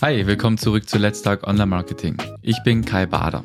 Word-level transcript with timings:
Hi, 0.00 0.24
willkommen 0.28 0.58
zurück 0.58 0.88
zu 0.88 0.96
Let's 0.96 1.22
Talk 1.22 1.44
Online 1.44 1.66
Marketing. 1.66 2.16
Ich 2.40 2.62
bin 2.62 2.84
Kai 2.84 3.04
Bader. 3.04 3.42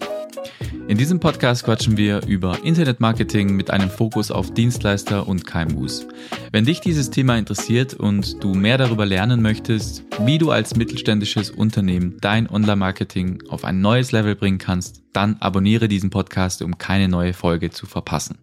In 0.88 1.00
diesem 1.00 1.20
Podcast 1.20 1.64
quatschen 1.64 1.98
wir 1.98 2.28
über 2.28 2.64
Internetmarketing 2.64 3.56
mit 3.56 3.72
einem 3.72 3.90
Fokus 3.90 4.30
auf 4.30 4.54
Dienstleister 4.54 5.28
und 5.28 5.48
KMUs. 5.48 6.06
Wenn 6.52 6.66
dich 6.66 6.80
dieses 6.80 7.10
Thema 7.10 7.40
interessiert 7.40 7.96
und 7.96 8.44
du 8.44 8.54
mehr 8.54 8.78
darüber 8.78 9.08
lernen 9.08 9.42
möchtest, 9.42 10.04
wie 10.20 10.38
du 10.38 10.52
als 10.52 10.76
mittelständisches 10.76 11.50
Unternehmen 11.50 12.18
dein 12.22 12.48
Online-Marketing 12.48 13.42
auf 13.50 13.66
ein 13.66 13.82
neues 13.82 14.12
Level 14.12 14.36
bringen 14.36 14.60
kannst, 14.60 15.02
dann 15.12 15.38
abonniere 15.40 15.88
diesen 15.88 16.12
Podcast, 16.12 16.62
um 16.62 16.78
keine 16.78 17.08
neue 17.08 17.34
Folge 17.34 17.72
zu 17.72 17.88
verpassen. 17.88 18.38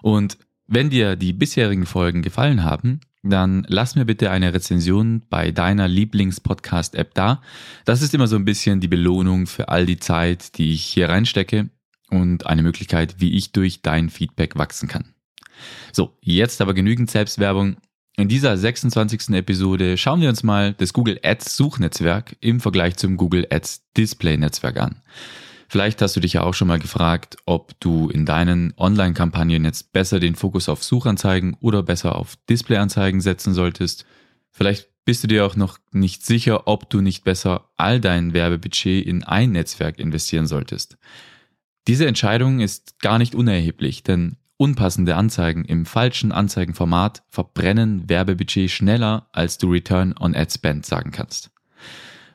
Und 0.00 0.38
wenn 0.66 0.88
dir 0.88 1.14
die 1.14 1.34
bisherigen 1.34 1.84
Folgen 1.84 2.22
gefallen 2.22 2.64
haben, 2.64 3.00
dann 3.22 3.66
lass 3.68 3.94
mir 3.94 4.04
bitte 4.04 4.30
eine 4.30 4.54
Rezension 4.54 5.22
bei 5.28 5.50
deiner 5.50 5.88
Lieblings-Podcast-App 5.88 7.14
da. 7.14 7.42
Das 7.84 8.02
ist 8.02 8.14
immer 8.14 8.26
so 8.26 8.36
ein 8.36 8.44
bisschen 8.44 8.80
die 8.80 8.88
Belohnung 8.88 9.46
für 9.46 9.68
all 9.68 9.86
die 9.86 9.98
Zeit, 9.98 10.56
die 10.58 10.72
ich 10.72 10.84
hier 10.84 11.08
reinstecke 11.08 11.70
und 12.10 12.46
eine 12.46 12.62
Möglichkeit, 12.62 13.16
wie 13.18 13.36
ich 13.36 13.52
durch 13.52 13.82
dein 13.82 14.10
Feedback 14.10 14.56
wachsen 14.56 14.88
kann. 14.88 15.14
So, 15.92 16.16
jetzt 16.20 16.60
aber 16.60 16.74
genügend 16.74 17.10
Selbstwerbung. 17.10 17.76
In 18.16 18.28
dieser 18.28 18.56
26. 18.56 19.30
Episode 19.30 19.96
schauen 19.96 20.20
wir 20.20 20.28
uns 20.28 20.42
mal 20.42 20.74
das 20.74 20.92
Google 20.92 21.20
Ads 21.22 21.56
Suchnetzwerk 21.56 22.36
im 22.40 22.60
Vergleich 22.60 22.96
zum 22.96 23.16
Google 23.16 23.46
Ads 23.50 23.92
Display 23.96 24.36
Netzwerk 24.36 24.78
an. 24.78 25.02
Vielleicht 25.70 26.00
hast 26.00 26.16
du 26.16 26.20
dich 26.20 26.32
ja 26.32 26.42
auch 26.44 26.54
schon 26.54 26.68
mal 26.68 26.78
gefragt, 26.78 27.36
ob 27.44 27.78
du 27.80 28.08
in 28.08 28.24
deinen 28.24 28.72
Online-Kampagnen 28.78 29.64
jetzt 29.66 29.92
besser 29.92 30.18
den 30.18 30.34
Fokus 30.34 30.68
auf 30.70 30.82
Suchanzeigen 30.82 31.56
oder 31.60 31.82
besser 31.82 32.16
auf 32.16 32.36
Displayanzeigen 32.48 33.20
setzen 33.20 33.52
solltest. 33.52 34.06
Vielleicht 34.50 34.88
bist 35.04 35.22
du 35.22 35.28
dir 35.28 35.44
auch 35.44 35.56
noch 35.56 35.78
nicht 35.92 36.24
sicher, 36.24 36.66
ob 36.66 36.88
du 36.88 37.02
nicht 37.02 37.22
besser 37.22 37.70
all 37.76 38.00
dein 38.00 38.32
Werbebudget 38.32 39.06
in 39.06 39.24
ein 39.24 39.52
Netzwerk 39.52 39.98
investieren 39.98 40.46
solltest. 40.46 40.96
Diese 41.86 42.06
Entscheidung 42.06 42.60
ist 42.60 43.00
gar 43.00 43.18
nicht 43.18 43.34
unerheblich, 43.34 44.02
denn 44.02 44.36
unpassende 44.56 45.16
Anzeigen 45.16 45.64
im 45.66 45.84
falschen 45.84 46.32
Anzeigenformat 46.32 47.22
verbrennen 47.28 48.08
Werbebudget 48.08 48.70
schneller, 48.70 49.28
als 49.32 49.58
du 49.58 49.70
Return 49.70 50.14
on 50.18 50.34
Ad 50.34 50.50
Spend 50.52 50.86
sagen 50.86 51.10
kannst. 51.10 51.50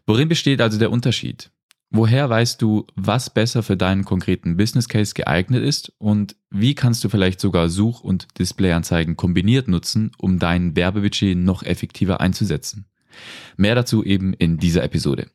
Worin 0.06 0.30
besteht 0.30 0.62
also 0.62 0.78
der 0.78 0.92
Unterschied? 0.92 1.50
Woher 1.96 2.28
weißt 2.28 2.60
du, 2.60 2.88
was 2.96 3.30
besser 3.30 3.62
für 3.62 3.78
deinen 3.78 4.04
konkreten 4.04 4.58
Business 4.58 4.90
Case 4.90 5.14
geeignet 5.14 5.64
ist 5.64 5.94
und 6.00 6.36
wie 6.50 6.74
kannst 6.74 7.04
du 7.04 7.10
vielleicht 7.10 7.40
sogar 7.40 7.70
Such- 7.70 8.02
und 8.04 8.40
Displayanzeigen 8.40 9.16
kombiniert 9.16 9.68
nutzen, 9.68 10.12
um 10.18 10.40
dein 10.40 10.76
Werbebudget 10.76 11.38
noch 11.38 11.62
effektiver 11.62 12.20
einzusetzen? 12.20 12.88
Mehr 13.58 13.76
dazu 13.76 14.04
eben 14.04 14.34
in 14.34 14.58
dieser 14.58 14.84
Episode. 14.84 15.28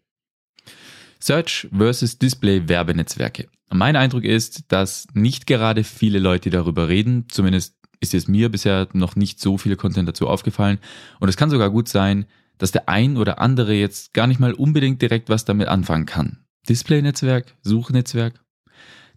Search 1.20 1.68
versus 1.72 2.18
Display 2.18 2.68
Werbenetzwerke. 2.68 3.46
Mein 3.70 3.94
Eindruck 3.94 4.24
ist, 4.24 4.64
dass 4.72 5.06
nicht 5.12 5.46
gerade 5.46 5.84
viele 5.84 6.18
Leute 6.18 6.50
darüber 6.50 6.88
reden, 6.88 7.26
zumindest 7.28 7.76
ist 8.00 8.14
es 8.14 8.26
mir 8.26 8.48
bisher 8.48 8.88
noch 8.94 9.14
nicht 9.14 9.38
so 9.38 9.58
viel 9.58 9.76
Content 9.76 10.08
dazu 10.08 10.26
aufgefallen 10.26 10.80
und 11.20 11.28
es 11.28 11.36
kann 11.36 11.50
sogar 11.50 11.70
gut 11.70 11.88
sein, 11.88 12.26
dass 12.58 12.72
der 12.72 12.88
ein 12.88 13.16
oder 13.16 13.38
andere 13.38 13.74
jetzt 13.74 14.12
gar 14.12 14.26
nicht 14.26 14.40
mal 14.40 14.54
unbedingt 14.54 15.00
direkt 15.00 15.28
was 15.28 15.44
damit 15.44 15.68
anfangen 15.68 16.06
kann. 16.06 16.44
Display-Netzwerk, 16.68 17.56
Suchnetzwerk. 17.62 18.40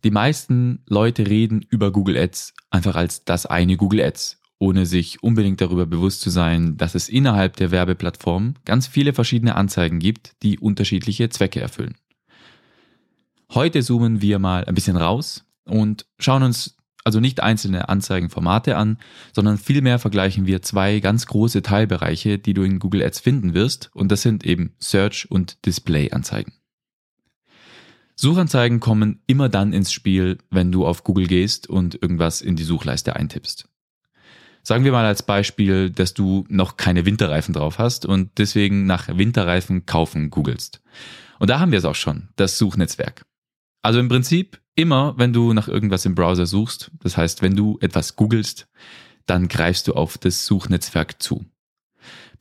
Die 0.04 0.12
meisten 0.12 0.84
Leute 0.88 1.28
reden 1.28 1.62
über 1.70 1.92
Google 1.92 2.18
Ads 2.18 2.54
einfach 2.70 2.96
als 2.96 3.24
das 3.24 3.46
eine 3.46 3.78
Google 3.78 4.02
Ads, 4.02 4.42
ohne 4.58 4.86
sich 4.86 5.22
unbedingt 5.22 5.62
darüber 5.62 5.86
bewusst 5.86 6.22
zu 6.22 6.30
sein, 6.30 6.78
dass 6.78 6.96
es 6.96 7.10
innerhalb 7.10 7.56
der 7.56 7.72
Werbeplattform 7.72 8.56
ganz 8.66 8.88
viele 8.88 9.14
verschiedene 9.14 9.56
Anzeigen 9.56 10.00
gibt, 10.00 10.34
die 10.44 10.60
unterschiedliche 10.60 11.30
Zwecke 11.30 11.62
erfüllen. 11.62 11.96
Heute 13.54 13.84
zoomen 13.84 14.22
wir 14.22 14.40
mal 14.40 14.66
ein 14.66 14.76
bisschen 14.76 14.98
raus 14.98 15.46
und 15.66 16.06
schauen 16.20 16.44
uns 16.44 16.78
also 17.04 17.20
nicht 17.20 17.42
einzelne 17.42 17.90
Anzeigenformate 17.90 18.78
an, 18.78 18.98
sondern 19.34 19.58
vielmehr 19.58 20.00
vergleichen 20.00 20.46
wir 20.46 20.62
zwei 20.62 21.00
ganz 21.00 21.26
große 21.26 21.62
Teilbereiche, 21.62 22.38
die 22.38 22.54
du 22.54 22.64
in 22.64 22.80
Google 22.80 23.04
Ads 23.04 23.20
finden 23.20 23.54
wirst, 23.54 23.90
und 23.94 24.12
das 24.12 24.22
sind 24.22 24.46
eben 24.46 24.76
Search 24.80 25.30
und 25.30 25.66
Display-Anzeigen. 25.66 26.54
Suchanzeigen 28.22 28.80
kommen 28.80 29.24
immer 29.26 29.50
dann 29.50 29.74
ins 29.74 29.92
Spiel, 29.92 30.38
wenn 30.52 30.72
du 30.72 30.86
auf 30.86 31.04
Google 31.04 31.26
gehst 31.26 31.68
und 31.68 32.00
irgendwas 32.04 32.42
in 32.42 32.56
die 32.56 32.64
Suchleiste 32.64 33.16
eintippst. 33.16 33.68
Sagen 34.62 34.84
wir 34.84 34.92
mal 34.92 35.06
als 35.06 35.24
Beispiel, 35.24 35.90
dass 35.90 36.14
du 36.14 36.46
noch 36.48 36.78
keine 36.78 37.08
Winterreifen 37.08 37.56
drauf 37.56 37.80
hast 37.80 38.06
und 38.06 38.30
deswegen 38.38 38.86
nach 38.86 39.08
Winterreifen 39.08 39.88
kaufen 39.88 40.30
googelst. 40.30 40.84
Und 41.40 41.50
da 41.50 41.60
haben 41.60 41.72
wir 41.72 41.80
es 41.80 41.86
auch 41.86 41.96
schon, 41.96 42.30
das 42.36 42.60
Suchnetzwerk. 42.60 43.26
Also 43.82 44.00
im 44.00 44.08
Prinzip 44.08 44.62
immer, 44.76 45.16
wenn 45.18 45.34
du 45.34 45.54
nach 45.54 45.68
irgendwas 45.68 46.06
im 46.06 46.14
Browser 46.14 46.46
suchst, 46.46 46.92
das 47.00 47.18
heißt, 47.18 47.42
wenn 47.42 47.56
du 47.56 47.80
etwas 47.82 48.18
googelst, 48.18 48.68
dann 49.26 49.48
greifst 49.48 49.88
du 49.88 49.96
auf 49.96 50.20
das 50.20 50.46
Suchnetzwerk 50.46 51.24
zu. 51.24 51.44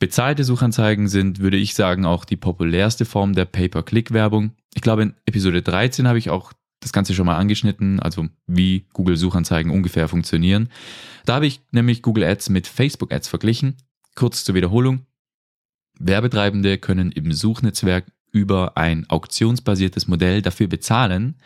Bezahlte 0.00 0.44
Suchanzeigen 0.44 1.08
sind, 1.08 1.40
würde 1.40 1.58
ich 1.58 1.74
sagen, 1.74 2.06
auch 2.06 2.24
die 2.24 2.38
populärste 2.38 3.04
Form 3.04 3.34
der 3.34 3.44
Pay-per-Click-Werbung. 3.44 4.52
Ich 4.74 4.80
glaube, 4.80 5.02
in 5.02 5.14
Episode 5.26 5.60
13 5.60 6.08
habe 6.08 6.18
ich 6.18 6.30
auch 6.30 6.54
das 6.80 6.94
Ganze 6.94 7.12
schon 7.12 7.26
mal 7.26 7.36
angeschnitten, 7.36 8.00
also 8.00 8.26
wie 8.46 8.86
Google 8.94 9.18
Suchanzeigen 9.18 9.70
ungefähr 9.70 10.08
funktionieren. 10.08 10.70
Da 11.26 11.34
habe 11.34 11.46
ich 11.46 11.60
nämlich 11.70 12.00
Google 12.00 12.24
Ads 12.24 12.48
mit 12.48 12.66
Facebook 12.66 13.12
Ads 13.12 13.28
verglichen. 13.28 13.76
Kurz 14.14 14.42
zur 14.42 14.54
Wiederholung. 14.54 15.04
Werbetreibende 15.98 16.78
können 16.78 17.12
im 17.12 17.30
Suchnetzwerk 17.32 18.10
über 18.32 18.78
ein 18.78 19.04
auktionsbasiertes 19.10 20.08
Modell 20.08 20.40
dafür 20.40 20.68
bezahlen, 20.68 21.36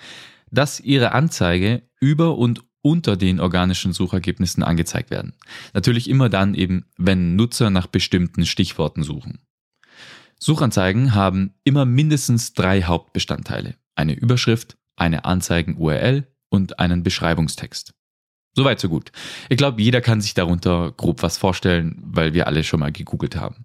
dass 0.53 0.78
ihre 0.78 1.10
Anzeige 1.10 1.82
über 1.98 2.38
und 2.38 2.62
unter 2.84 3.17
den 3.17 3.41
organischen 3.41 3.95
Suchergebnissen 3.95 4.62
angezeigt 4.62 5.11
werden. 5.11 5.33
Natürlich 5.72 6.09
immer 6.09 6.28
dann 6.28 6.55
eben, 6.55 6.84
wenn 6.99 7.34
Nutzer 7.34 7.71
nach 7.71 7.87
bestimmten 7.87 8.45
Stichworten 8.45 9.03
suchen. 9.03 9.39
Suchanzeigen 10.39 11.15
haben 11.15 11.55
immer 11.65 11.87
mindestens 11.87 12.53
drei 12.53 12.83
Hauptbestandteile. 12.83 13.77
Eine 13.95 14.12
Überschrift, 14.12 14.77
eine 14.97 15.25
Anzeigen-URL 15.25 16.27
und 16.50 16.78
einen 16.78 17.03
Beschreibungstext. 17.03 17.95
Soweit 18.55 18.81
so 18.81 18.91
gut. 18.91 19.12
Ich 19.49 19.56
glaube, 19.56 19.81
jeder 19.81 20.03
kann 20.03 20.21
sich 20.21 20.34
darunter 20.34 20.93
grob 20.93 21.22
was 21.22 21.39
vorstellen, 21.39 21.97
weil 22.05 22.34
wir 22.34 22.47
alle 22.47 22.65
schon 22.65 22.81
mal 22.81 22.93
gegoogelt 22.93 23.34
haben. 23.34 23.65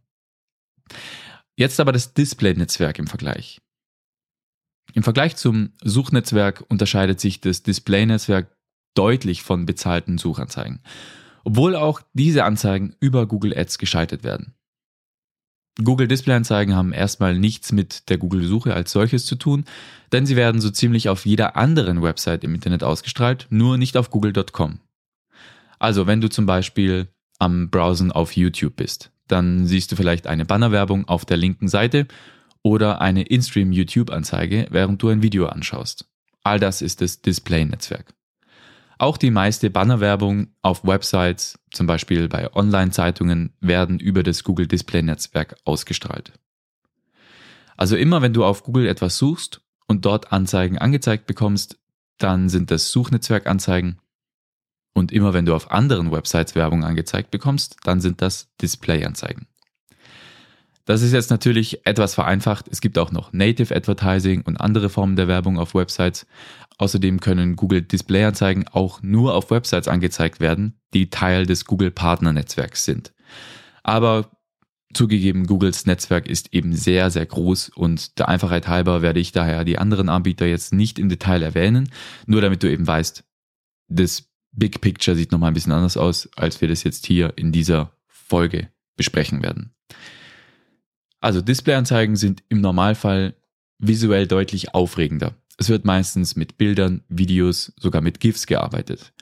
Jetzt 1.58 1.82
aber 1.82 1.92
das 1.92 2.14
Display-Netzwerk 2.14 2.98
im 3.00 3.08
Vergleich. 3.08 3.60
Im 4.94 5.04
Vergleich 5.04 5.36
zum 5.36 5.74
Suchnetzwerk 5.84 6.64
unterscheidet 6.70 7.20
sich 7.20 7.42
das 7.42 7.64
Display-Netzwerk 7.64 8.56
deutlich 8.96 9.44
von 9.44 9.66
bezahlten 9.66 10.18
Suchanzeigen, 10.18 10.82
obwohl 11.44 11.76
auch 11.76 12.02
diese 12.14 12.44
Anzeigen 12.44 12.96
über 13.00 13.28
Google 13.28 13.58
Ads 13.58 13.78
geschaltet 13.78 14.24
werden. 14.24 14.54
Google 15.84 16.08
Display-Anzeigen 16.08 16.76
haben 16.76 16.92
erstmal 16.92 17.38
nichts 17.38 17.72
mit 17.72 18.10
der 18.10 18.18
Google-Suche 18.18 18.74
als 18.74 18.92
solches 18.92 19.26
zu 19.26 19.36
tun, 19.36 19.64
denn 20.12 20.26
sie 20.26 20.36
werden 20.36 20.60
so 20.60 20.70
ziemlich 20.70 21.08
auf 21.10 21.26
jeder 21.26 21.56
anderen 21.56 22.02
Website 22.02 22.44
im 22.44 22.54
Internet 22.54 22.84
ausgestrahlt, 22.84 23.48
nur 23.50 23.78
nicht 23.78 23.96
auf 23.96 24.10
google.com. 24.10 24.80
Also 25.78 26.08
wenn 26.08 26.20
du 26.20 26.30
zum 26.30 26.46
Beispiel 26.46 27.08
am 27.38 27.70
Browsen 27.70 28.12
auf 28.12 28.36
YouTube 28.36 28.76
bist, 28.76 29.12
dann 29.28 29.66
siehst 29.66 29.92
du 29.92 29.96
vielleicht 29.96 30.28
eine 30.28 30.46
Bannerwerbung 30.46 31.08
auf 31.08 31.24
der 31.24 31.38
linken 31.38 31.70
Seite 31.70 32.08
oder 32.62 33.00
eine 33.00 33.24
In-Stream 33.24 33.72
YouTube-Anzeige, 33.72 34.68
während 34.70 35.02
du 35.02 35.08
ein 35.08 35.22
Video 35.22 35.46
anschaust. 35.46 36.06
All 36.44 36.60
das 36.60 36.82
ist 36.82 37.02
das 37.02 37.22
Display-Netzwerk. 37.22 38.14
Auch 39.00 39.18
die 39.18 39.32
meiste 39.32 39.70
Bannerwerbung 39.70 40.50
auf 40.62 40.84
Websites, 40.84 41.58
zum 41.72 41.88
Beispiel 41.88 42.28
bei 42.28 42.54
Online-Zeitungen, 42.54 43.54
werden 43.62 43.98
über 43.98 44.24
das 44.24 44.44
Google 44.44 44.68
Display 44.68 45.02
Netzwerk 45.02 45.56
ausgestrahlt. 45.64 46.34
Also 47.78 47.96
immer 47.96 48.22
wenn 48.22 48.34
du 48.34 48.44
auf 48.44 48.64
Google 48.64 48.88
etwas 48.88 49.18
suchst 49.18 49.62
und 49.88 50.04
dort 50.04 50.34
Anzeigen 50.34 50.78
angezeigt 50.78 51.28
bekommst, 51.28 51.80
dann 52.18 52.50
sind 52.50 52.72
das 52.72 52.92
Suchnetzwerkanzeigen. 52.92 54.02
Und 54.94 55.14
immer 55.14 55.34
wenn 55.34 55.46
du 55.46 55.56
auf 55.56 55.72
anderen 55.72 56.12
Websites 56.12 56.56
Werbung 56.56 56.84
angezeigt 56.84 57.32
bekommst, 57.32 57.78
dann 57.86 58.02
sind 58.02 58.22
das 58.22 58.54
Display-Anzeigen. 58.62 59.48
Das 60.90 61.04
ist 61.04 61.14
jetzt 61.14 61.30
natürlich 61.30 61.86
etwas 61.86 62.16
vereinfacht. 62.16 62.66
Es 62.68 62.82
gibt 62.82 62.98
auch 62.98 63.12
noch 63.12 63.32
Native 63.32 63.76
Advertising 63.76 64.42
und 64.42 64.60
andere 64.60 64.90
Formen 64.90 65.16
der 65.16 65.28
Werbung 65.28 65.60
auf 65.60 65.76
Websites. 65.76 66.26
Außerdem 66.80 67.20
können 67.20 67.56
Google 67.56 67.84
Display-Anzeigen 67.84 68.68
auch 68.70 69.04
nur 69.04 69.36
auf 69.36 69.52
Websites 69.52 69.88
angezeigt 69.88 70.40
werden, 70.40 70.80
die 70.96 71.12
Teil 71.12 71.46
des 71.46 71.66
Google 71.66 71.92
Partner-Netzwerks 71.92 72.86
sind. 72.86 73.14
Aber 73.84 74.32
zugegeben, 74.92 75.46
Googles 75.46 75.86
Netzwerk 75.86 76.28
ist 76.28 76.56
eben 76.56 76.74
sehr, 76.74 77.12
sehr 77.12 77.28
groß 77.28 77.70
und 77.70 78.18
der 78.18 78.28
Einfachheit 78.28 78.68
halber 78.68 79.04
werde 79.04 79.20
ich 79.20 79.32
daher 79.32 79.66
die 79.66 79.78
anderen 79.78 80.10
Anbieter 80.10 80.48
jetzt 80.48 80.74
nicht 80.74 80.98
im 80.98 81.08
Detail 81.08 81.44
erwähnen, 81.44 81.92
nur 82.26 82.42
damit 82.42 82.64
du 82.64 82.72
eben 82.72 82.88
weißt, 82.88 83.24
das 83.90 84.28
Big 84.54 84.82
Picture 84.82 85.16
sieht 85.16 85.32
nochmal 85.32 85.52
ein 85.52 85.54
bisschen 85.54 85.72
anders 85.72 85.98
aus, 85.98 86.30
als 86.36 86.62
wir 86.62 86.68
das 86.68 86.84
jetzt 86.84 87.06
hier 87.06 87.34
in 87.36 87.52
dieser 87.52 87.92
Folge 88.08 88.70
besprechen 88.98 89.44
werden. 89.44 89.76
Also 91.22 91.42
Displayanzeigen 91.42 92.16
sind 92.16 92.44
im 92.50 92.62
Normalfall 92.62 93.36
visuell 93.78 94.28
deutlich 94.28 94.74
aufregender. 94.74 95.36
Es 95.58 95.70
wird 95.70 95.86
meistens 95.86 96.36
mit 96.36 96.58
Bildern, 96.58 97.02
Videos, 97.10 97.74
sogar 97.78 98.02
mit 98.02 98.20
GIFs 98.20 98.48
gearbeitet. 98.48 99.14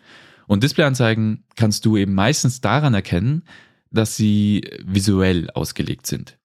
Und 0.48 0.64
Displayanzeigen 0.64 1.44
kannst 1.56 1.86
du 1.86 1.98
eben 1.98 2.14
meistens 2.14 2.62
daran 2.62 2.94
erkennen, 2.94 3.44
dass 3.92 4.16
sie 4.16 4.70
visuell 4.86 5.50
ausgelegt 5.52 6.08
sind. 6.08 6.38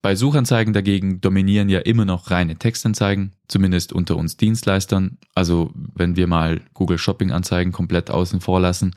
Bei 0.00 0.14
Suchanzeigen 0.14 0.72
dagegen 0.72 1.20
dominieren 1.20 1.68
ja 1.68 1.80
immer 1.80 2.04
noch 2.04 2.30
reine 2.30 2.56
Textanzeigen, 2.56 3.32
zumindest 3.48 3.92
unter 3.92 4.16
uns 4.16 4.36
Dienstleistern, 4.36 5.18
also 5.34 5.72
wenn 5.94 6.14
wir 6.14 6.28
mal 6.28 6.60
Google 6.72 6.98
Shopping 6.98 7.32
Anzeigen 7.32 7.72
komplett 7.72 8.10
außen 8.10 8.40
vor 8.40 8.60
lassen. 8.60 8.94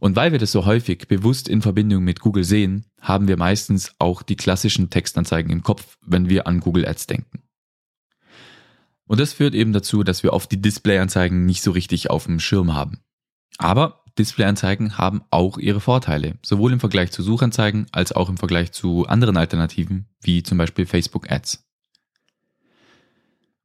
Und 0.00 0.16
weil 0.16 0.32
wir 0.32 0.38
das 0.38 0.52
so 0.52 0.64
häufig 0.64 1.08
bewusst 1.08 1.48
in 1.48 1.62
Verbindung 1.62 2.04
mit 2.04 2.20
Google 2.20 2.44
sehen, 2.44 2.86
haben 3.00 3.28
wir 3.28 3.36
meistens 3.36 3.94
auch 3.98 4.22
die 4.22 4.36
klassischen 4.36 4.90
Textanzeigen 4.90 5.50
im 5.50 5.62
Kopf, 5.62 5.98
wenn 6.06 6.28
wir 6.28 6.46
an 6.46 6.60
Google 6.60 6.86
Ads 6.86 7.06
denken. 7.06 7.42
Und 9.06 9.20
das 9.20 9.32
führt 9.32 9.54
eben 9.54 9.72
dazu, 9.72 10.02
dass 10.02 10.22
wir 10.22 10.32
oft 10.32 10.52
die 10.52 10.60
Displayanzeigen 10.60 11.46
nicht 11.46 11.62
so 11.62 11.70
richtig 11.70 12.10
auf 12.10 12.26
dem 12.26 12.40
Schirm 12.40 12.74
haben. 12.74 13.00
Aber 13.56 14.04
Displayanzeigen 14.18 14.98
haben 14.98 15.22
auch 15.30 15.58
ihre 15.58 15.80
Vorteile, 15.80 16.38
sowohl 16.44 16.72
im 16.72 16.80
Vergleich 16.80 17.10
zu 17.10 17.22
Suchanzeigen 17.22 17.86
als 17.92 18.12
auch 18.12 18.28
im 18.28 18.36
Vergleich 18.36 18.72
zu 18.72 19.06
anderen 19.06 19.36
Alternativen, 19.36 20.08
wie 20.20 20.42
zum 20.42 20.58
Beispiel 20.58 20.86
Facebook 20.86 21.30
Ads. 21.30 21.64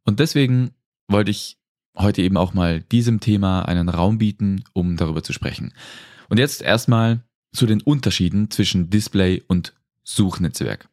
Und 0.06 0.19
deswegen 0.19 0.71
wollte 1.07 1.31
ich 1.31 1.57
heute 1.97 2.21
eben 2.21 2.38
auch 2.38 2.53
mal 2.53 2.81
diesem 2.81 3.19
Thema 3.19 3.63
einen 3.63 3.89
Raum 3.89 4.18
bieten, 4.18 4.63
um 4.74 4.95
darüber 4.95 5.24
zu 5.24 5.33
sprechen. 5.33 5.74
Und 6.29 6.39
jetzt 6.39 6.61
erstmal 6.61 7.23
zu 7.53 7.65
den 7.65 7.81
Unterschieden 7.81 8.49
zwischen 8.49 8.89
Display 8.89 9.43
und 9.47 9.73
Suchnetzwerk. 10.03 10.89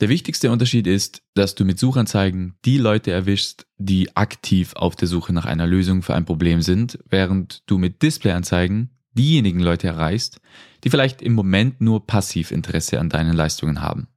Der 0.00 0.08
wichtigste 0.08 0.50
Unterschied 0.50 0.86
ist, 0.86 1.22
dass 1.34 1.54
du 1.54 1.64
mit 1.64 1.78
Suchanzeigen 1.78 2.56
die 2.64 2.78
Leute 2.78 3.12
erwischst, 3.12 3.66
die 3.78 4.16
aktiv 4.16 4.74
auf 4.74 4.96
der 4.96 5.06
Suche 5.06 5.32
nach 5.32 5.44
einer 5.44 5.66
Lösung 5.66 6.02
für 6.02 6.14
ein 6.14 6.24
Problem 6.24 6.60
sind, 6.60 6.98
während 7.08 7.62
du 7.66 7.78
mit 7.78 8.02
Displayanzeigen 8.02 8.90
diejenigen 9.12 9.60
Leute 9.60 9.86
erreichst, 9.86 10.40
die 10.82 10.90
vielleicht 10.90 11.22
im 11.22 11.34
Moment 11.34 11.80
nur 11.80 12.06
passiv 12.06 12.50
Interesse 12.50 12.98
an 12.98 13.10
deinen 13.10 13.36
Leistungen 13.36 13.80
haben. 13.80 14.08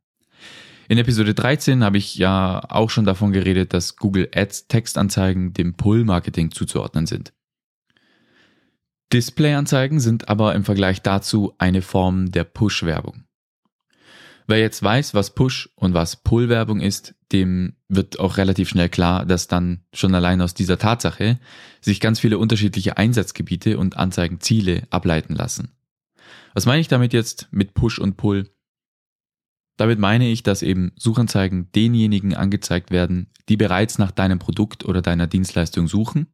In 0.88 0.98
Episode 0.98 1.34
13 1.34 1.84
habe 1.84 1.98
ich 1.98 2.16
ja 2.16 2.64
auch 2.70 2.90
schon 2.90 3.06
davon 3.06 3.32
geredet, 3.32 3.74
dass 3.74 3.96
Google 3.96 4.30
Ads 4.34 4.68
Textanzeigen 4.68 5.54
dem 5.54 5.74
Pull-Marketing 5.74 6.52
zuzuordnen 6.52 7.08
sind. 7.08 7.34
Displayanzeigen 9.14 10.00
sind 10.00 10.30
aber 10.30 10.56
im 10.56 10.64
Vergleich 10.64 11.02
dazu 11.02 11.54
eine 11.58 11.82
Form 11.82 12.32
der 12.32 12.44
Push-Werbung. 12.44 13.26
Wer 14.48 14.60
jetzt 14.60 14.84
weiß, 14.84 15.16
was 15.16 15.34
Push 15.34 15.70
und 15.76 15.94
was 15.94 16.18
Pull-Werbung 16.18 16.80
ist, 16.80 17.16
dem 17.32 17.76
wird 17.88 18.20
auch 18.20 18.38
relativ 18.38 18.70
schnell 18.70 18.90
klar, 18.90 19.26
dass 19.26 19.48
dann 19.48 19.82
schon 19.94 20.14
allein 20.14 20.42
aus 20.42 20.54
dieser 20.54 20.78
Tatsache 20.78 21.40
sich 21.82 22.00
ganz 22.00 22.20
viele 22.20 22.38
unterschiedliche 22.38 22.98
Einsatzgebiete 22.98 23.80
und 23.80 23.98
Anzeigenziele 23.98 24.84
ableiten 24.92 25.34
lassen. 25.34 25.72
Was 26.54 26.68
meine 26.68 26.80
ich 26.82 26.88
damit 26.88 27.12
jetzt 27.12 27.48
mit 27.52 27.74
Push 27.74 27.98
und 27.98 28.18
Pull? 28.18 28.50
Damit 29.78 30.00
meine 30.00 30.30
ich, 30.30 30.44
dass 30.44 30.62
eben 30.62 30.94
Suchanzeigen 30.96 31.72
denjenigen 31.74 32.36
angezeigt 32.36 32.92
werden, 32.92 33.32
die 33.50 33.58
bereits 33.58 33.98
nach 33.98 34.12
deinem 34.12 34.40
Produkt 34.40 34.86
oder 34.86 35.02
deiner 35.02 35.28
Dienstleistung 35.28 35.88
suchen. 35.88 36.28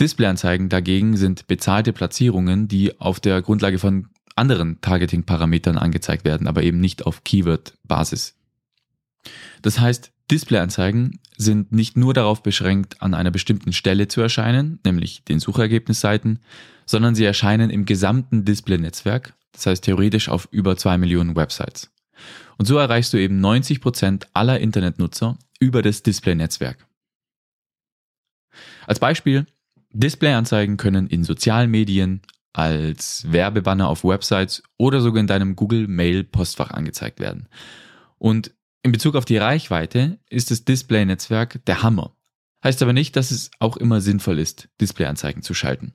Displayanzeigen 0.00 0.68
dagegen 0.70 1.16
sind 1.16 1.46
bezahlte 1.46 1.92
Platzierungen, 1.92 2.68
die 2.68 2.98
auf 2.98 3.20
der 3.20 3.42
Grundlage 3.42 3.78
von 3.78 4.08
anderen 4.34 4.80
Targeting-Parametern 4.80 5.76
angezeigt 5.76 6.24
werden, 6.24 6.46
aber 6.46 6.62
eben 6.62 6.80
nicht 6.80 7.04
auf 7.06 7.22
Keyword-Basis. 7.24 8.36
Das 9.60 9.78
heißt, 9.78 10.12
Displayanzeigen 10.30 11.20
sind 11.36 11.72
nicht 11.72 11.96
nur 11.96 12.14
darauf 12.14 12.42
beschränkt, 12.42 13.02
an 13.02 13.14
einer 13.14 13.30
bestimmten 13.30 13.72
Stelle 13.72 14.08
zu 14.08 14.20
erscheinen, 14.20 14.78
nämlich 14.84 15.24
den 15.24 15.40
Suchergebnisseiten, 15.40 16.38
sondern 16.86 17.14
sie 17.14 17.24
erscheinen 17.24 17.68
im 17.68 17.84
gesamten 17.84 18.44
Display-Netzwerk, 18.44 19.34
das 19.52 19.66
heißt 19.66 19.84
theoretisch 19.84 20.28
auf 20.28 20.48
über 20.50 20.76
zwei 20.76 20.96
Millionen 20.96 21.36
Websites. 21.36 21.90
Und 22.56 22.66
so 22.66 22.78
erreichst 22.78 23.12
du 23.12 23.18
eben 23.18 23.40
90 23.40 23.80
Prozent 23.80 24.28
aller 24.32 24.60
Internetnutzer 24.60 25.38
über 25.58 25.82
das 25.82 26.02
Display-Netzwerk. 26.02 26.86
Als 28.86 28.98
Beispiel, 28.98 29.46
Displayanzeigen 29.92 30.76
können 30.76 31.06
in 31.08 31.24
sozialen 31.24 31.70
Medien, 31.70 32.22
als 32.52 33.30
Werbebanner 33.30 33.88
auf 33.88 34.04
Websites 34.04 34.62
oder 34.76 35.00
sogar 35.00 35.20
in 35.20 35.26
deinem 35.26 35.56
Google 35.56 35.86
Mail 35.86 36.24
Postfach 36.24 36.70
angezeigt 36.70 37.20
werden. 37.20 37.48
Und 38.18 38.52
in 38.82 38.92
Bezug 38.92 39.14
auf 39.14 39.24
die 39.24 39.36
Reichweite 39.36 40.18
ist 40.28 40.50
das 40.50 40.64
Display-Netzwerk 40.64 41.64
der 41.66 41.82
Hammer. 41.82 42.16
Heißt 42.64 42.82
aber 42.82 42.92
nicht, 42.92 43.16
dass 43.16 43.30
es 43.30 43.50
auch 43.58 43.76
immer 43.76 44.00
sinnvoll 44.00 44.38
ist, 44.38 44.68
Displayanzeigen 44.80 45.42
zu 45.42 45.54
schalten. 45.54 45.94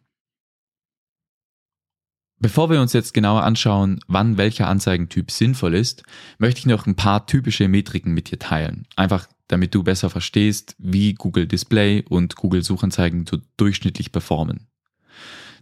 Bevor 2.37 2.69
wir 2.69 2.81
uns 2.81 2.93
jetzt 2.93 3.13
genauer 3.13 3.43
anschauen, 3.43 3.99
wann 4.07 4.37
welcher 4.37 4.67
Anzeigentyp 4.67 5.31
sinnvoll 5.31 5.73
ist, 5.73 6.03
möchte 6.37 6.59
ich 6.59 6.65
noch 6.65 6.85
ein 6.85 6.95
paar 6.95 7.27
typische 7.27 7.67
Metriken 7.67 8.13
mit 8.13 8.29
dir 8.29 8.39
teilen. 8.39 8.87
Einfach 8.95 9.27
damit 9.47 9.75
du 9.75 9.83
besser 9.83 10.09
verstehst, 10.09 10.75
wie 10.77 11.13
Google 11.13 11.47
Display 11.47 12.03
und 12.07 12.35
Google 12.35 12.63
Suchanzeigen 12.63 13.25
so 13.27 13.37
durchschnittlich 13.57 14.11
performen. 14.11 14.67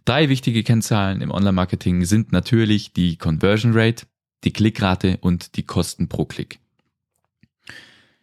Drei 0.06 0.30
wichtige 0.30 0.63
Kennzahlen 0.63 1.21
im 1.21 1.31
Online-Marketing 1.31 2.03
sind 2.06 2.31
natürlich 2.31 2.94
die 2.94 3.18
Conversion 3.18 3.71
Rate, 3.74 4.06
die 4.44 4.51
Klickrate 4.51 5.18
und 5.21 5.56
die 5.56 5.63
Kosten 5.63 6.09
pro 6.09 6.25
Klick. 6.25 6.59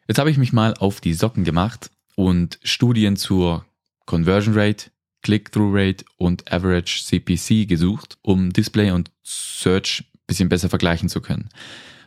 Jetzt 0.06 0.18
habe 0.18 0.30
ich 0.30 0.38
mich 0.38 0.52
mal 0.52 0.74
auf 0.74 1.00
die 1.00 1.14
Socken 1.14 1.44
gemacht 1.44 1.90
und 2.16 2.58
Studien 2.62 3.16
zur 3.16 3.64
Conversion 4.06 4.54
Rate, 4.54 4.90
Click-Through 5.22 5.70
Rate 5.72 6.04
und 6.16 6.50
Average 6.52 7.04
CPC 7.04 7.68
gesucht, 7.68 8.18
um 8.22 8.52
Display 8.52 8.90
und 8.90 9.10
Search 9.22 10.04
ein 10.12 10.20
bisschen 10.26 10.48
besser 10.48 10.68
vergleichen 10.68 11.08
zu 11.08 11.20
können. 11.20 11.48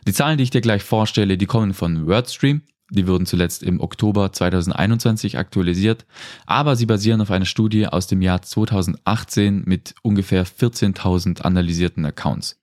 Die 0.06 0.12
Zahlen, 0.12 0.36
die 0.36 0.44
ich 0.44 0.50
dir 0.50 0.60
gleich 0.60 0.82
vorstelle, 0.82 1.38
die 1.38 1.46
kommen 1.46 1.72
von 1.72 2.06
WordStream 2.06 2.62
die 2.90 3.06
wurden 3.06 3.26
zuletzt 3.26 3.62
im 3.62 3.80
Oktober 3.80 4.32
2021 4.32 5.38
aktualisiert, 5.38 6.04
aber 6.46 6.76
sie 6.76 6.86
basieren 6.86 7.20
auf 7.20 7.30
einer 7.30 7.46
Studie 7.46 7.86
aus 7.86 8.06
dem 8.06 8.22
Jahr 8.22 8.42
2018 8.42 9.62
mit 9.64 9.94
ungefähr 10.02 10.46
14.000 10.46 11.42
analysierten 11.42 12.04
Accounts. 12.04 12.60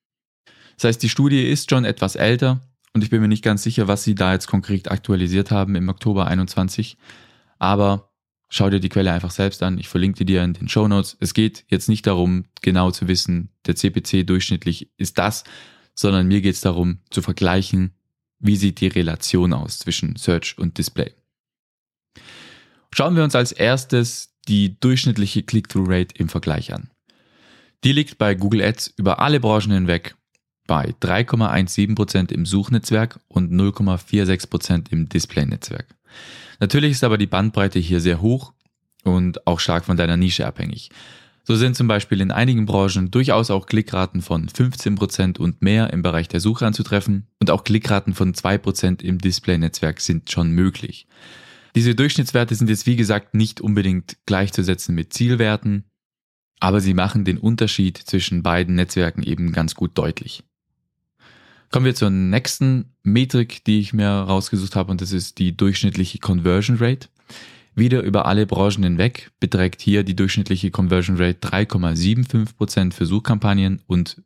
Das 0.76 0.86
heißt, 0.86 1.04
die 1.04 1.10
Studie 1.10 1.44
ist 1.44 1.70
schon 1.70 1.86
etwas 1.86 2.16
älter 2.16 2.62
und 2.94 3.04
ich 3.04 3.10
bin 3.10 3.22
mir 3.22 3.28
nicht 3.28 3.44
ganz 3.44 3.64
sicher, 3.64 3.88
was 3.88 4.04
sie 4.04 4.16
da 4.16 4.34
jetzt 4.34 4.48
konkret 4.48 4.92
aktualisiert 4.92 5.52
haben 5.52 5.76
im 5.76 5.90
Oktober 5.90 6.28
21, 6.28 6.98
aber 7.58 8.12
schau 8.50 8.70
dir 8.70 8.80
die 8.80 8.90
Quelle 8.90 9.12
einfach 9.12 9.32
selbst 9.32 9.64
an. 9.64 9.78
Ich 9.78 9.88
verlinke 9.88 10.26
dir 10.26 10.44
in 10.44 10.54
den 10.54 10.68
Show 10.68 10.88
Notes. 10.88 11.18
Es 11.20 11.34
geht 11.34 11.66
jetzt 11.68 11.90
nicht 11.90 12.06
darum, 12.06 12.46
genau 12.62 12.92
zu 12.92 13.08
wissen, 13.08 13.50
der 13.66 13.76
CPC 13.76 14.28
durchschnittlich 14.28 14.92
ist 14.98 15.18
das, 15.18 15.46
sondern 15.96 16.28
mir 16.28 16.42
geht 16.42 16.56
es 16.56 16.62
darum, 16.62 17.00
zu 17.10 17.22
vergleichen, 17.22 17.96
wie 18.42 18.56
sieht 18.56 18.82
die 18.82 18.88
Relation 18.88 19.54
aus 19.54 19.80
zwischen 19.80 20.16
Search 20.16 20.58
und 20.58 20.78
Display? 20.78 21.14
Schauen 22.94 23.16
wir 23.16 23.24
uns 23.24 23.36
als 23.36 23.52
erstes 23.52 24.34
die 24.48 24.80
durchschnittliche 24.80 25.44
Click-Through-Rate 25.44 26.16
im 26.18 26.28
Vergleich 26.28 26.74
an. 26.74 26.90
Die 27.84 27.94
liegt 27.94 28.18
bei 28.18 28.36
Google 28.36 28.62
Ads 28.62 28.94
über 28.98 29.20
alle 29.20 29.40
Branchen 29.40 29.72
hinweg 29.72 30.16
bei 30.68 30.94
3,17% 31.02 32.32
im 32.32 32.46
Suchnetzwerk 32.46 33.20
und 33.28 33.52
0,46% 33.52 34.92
im 34.92 35.10
Display-Netzwerk. 35.10 35.88
Natürlich 36.60 36.92
ist 36.92 37.04
aber 37.04 37.18
die 37.18 37.28
Bandbreite 37.28 37.80
hier 37.80 38.00
sehr 38.00 38.22
hoch 38.22 38.54
und 39.04 39.46
auch 39.48 39.60
stark 39.60 39.86
von 39.86 39.98
deiner 39.98 40.18
Nische 40.18 40.46
abhängig. 40.46 40.90
So 41.44 41.56
sind 41.56 41.76
zum 41.76 41.88
Beispiel 41.88 42.22
in 42.22 42.32
einigen 42.32 42.66
Branchen 42.66 43.10
durchaus 43.10 43.50
auch 43.50 43.66
Klickraten 43.66 44.22
von 44.22 44.48
15% 44.48 45.40
und 45.40 45.62
mehr 45.62 45.92
im 45.92 46.04
Bereich 46.04 46.28
der 46.28 46.40
Suche 46.40 46.66
anzutreffen 46.66 47.28
und 47.40 47.50
auch 47.50 47.64
Klickraten 47.64 48.14
von 48.14 48.34
2% 48.34 49.02
im 49.02 49.18
Display-Netzwerk 49.18 50.02
sind 50.02 50.32
schon 50.32 50.52
möglich. 50.52 51.08
Diese 51.76 51.96
Durchschnittswerte 51.96 52.54
sind 52.54 52.70
jetzt 52.70 52.86
wie 52.86 52.96
gesagt 52.96 53.34
nicht 53.34 53.60
unbedingt 53.60 54.18
gleichzusetzen 54.26 54.94
mit 54.94 55.14
Zielwerten, 55.14 55.86
aber 56.60 56.80
sie 56.80 56.94
machen 56.94 57.26
den 57.26 57.38
Unterschied 57.38 57.98
zwischen 57.98 58.44
beiden 58.44 58.76
Netzwerken 58.76 59.24
eben 59.24 59.52
ganz 59.52 59.74
gut 59.74 59.98
deutlich. 59.98 60.44
Kommen 61.72 61.86
wir 61.86 61.96
zur 61.96 62.10
nächsten 62.10 62.94
Metrik, 63.02 63.64
die 63.64 63.80
ich 63.80 63.94
mir 63.94 64.10
rausgesucht 64.10 64.76
habe 64.76 64.92
und 64.92 65.02
das 65.02 65.14
ist 65.14 65.40
die 65.40 65.56
durchschnittliche 65.56 66.20
Conversion 66.20 66.78
Rate. 66.78 67.08
Wieder 67.74 68.02
über 68.02 68.26
alle 68.26 68.46
Branchen 68.46 68.84
hinweg 68.84 69.32
beträgt 69.40 69.82
hier 69.82 70.04
die 70.04 70.16
durchschnittliche 70.16 70.72
Conversion 70.72 71.18
Rate 71.18 71.40
3,75% 71.40 72.94
für 72.94 73.06
Suchkampagnen 73.06 73.82
und 73.88 74.22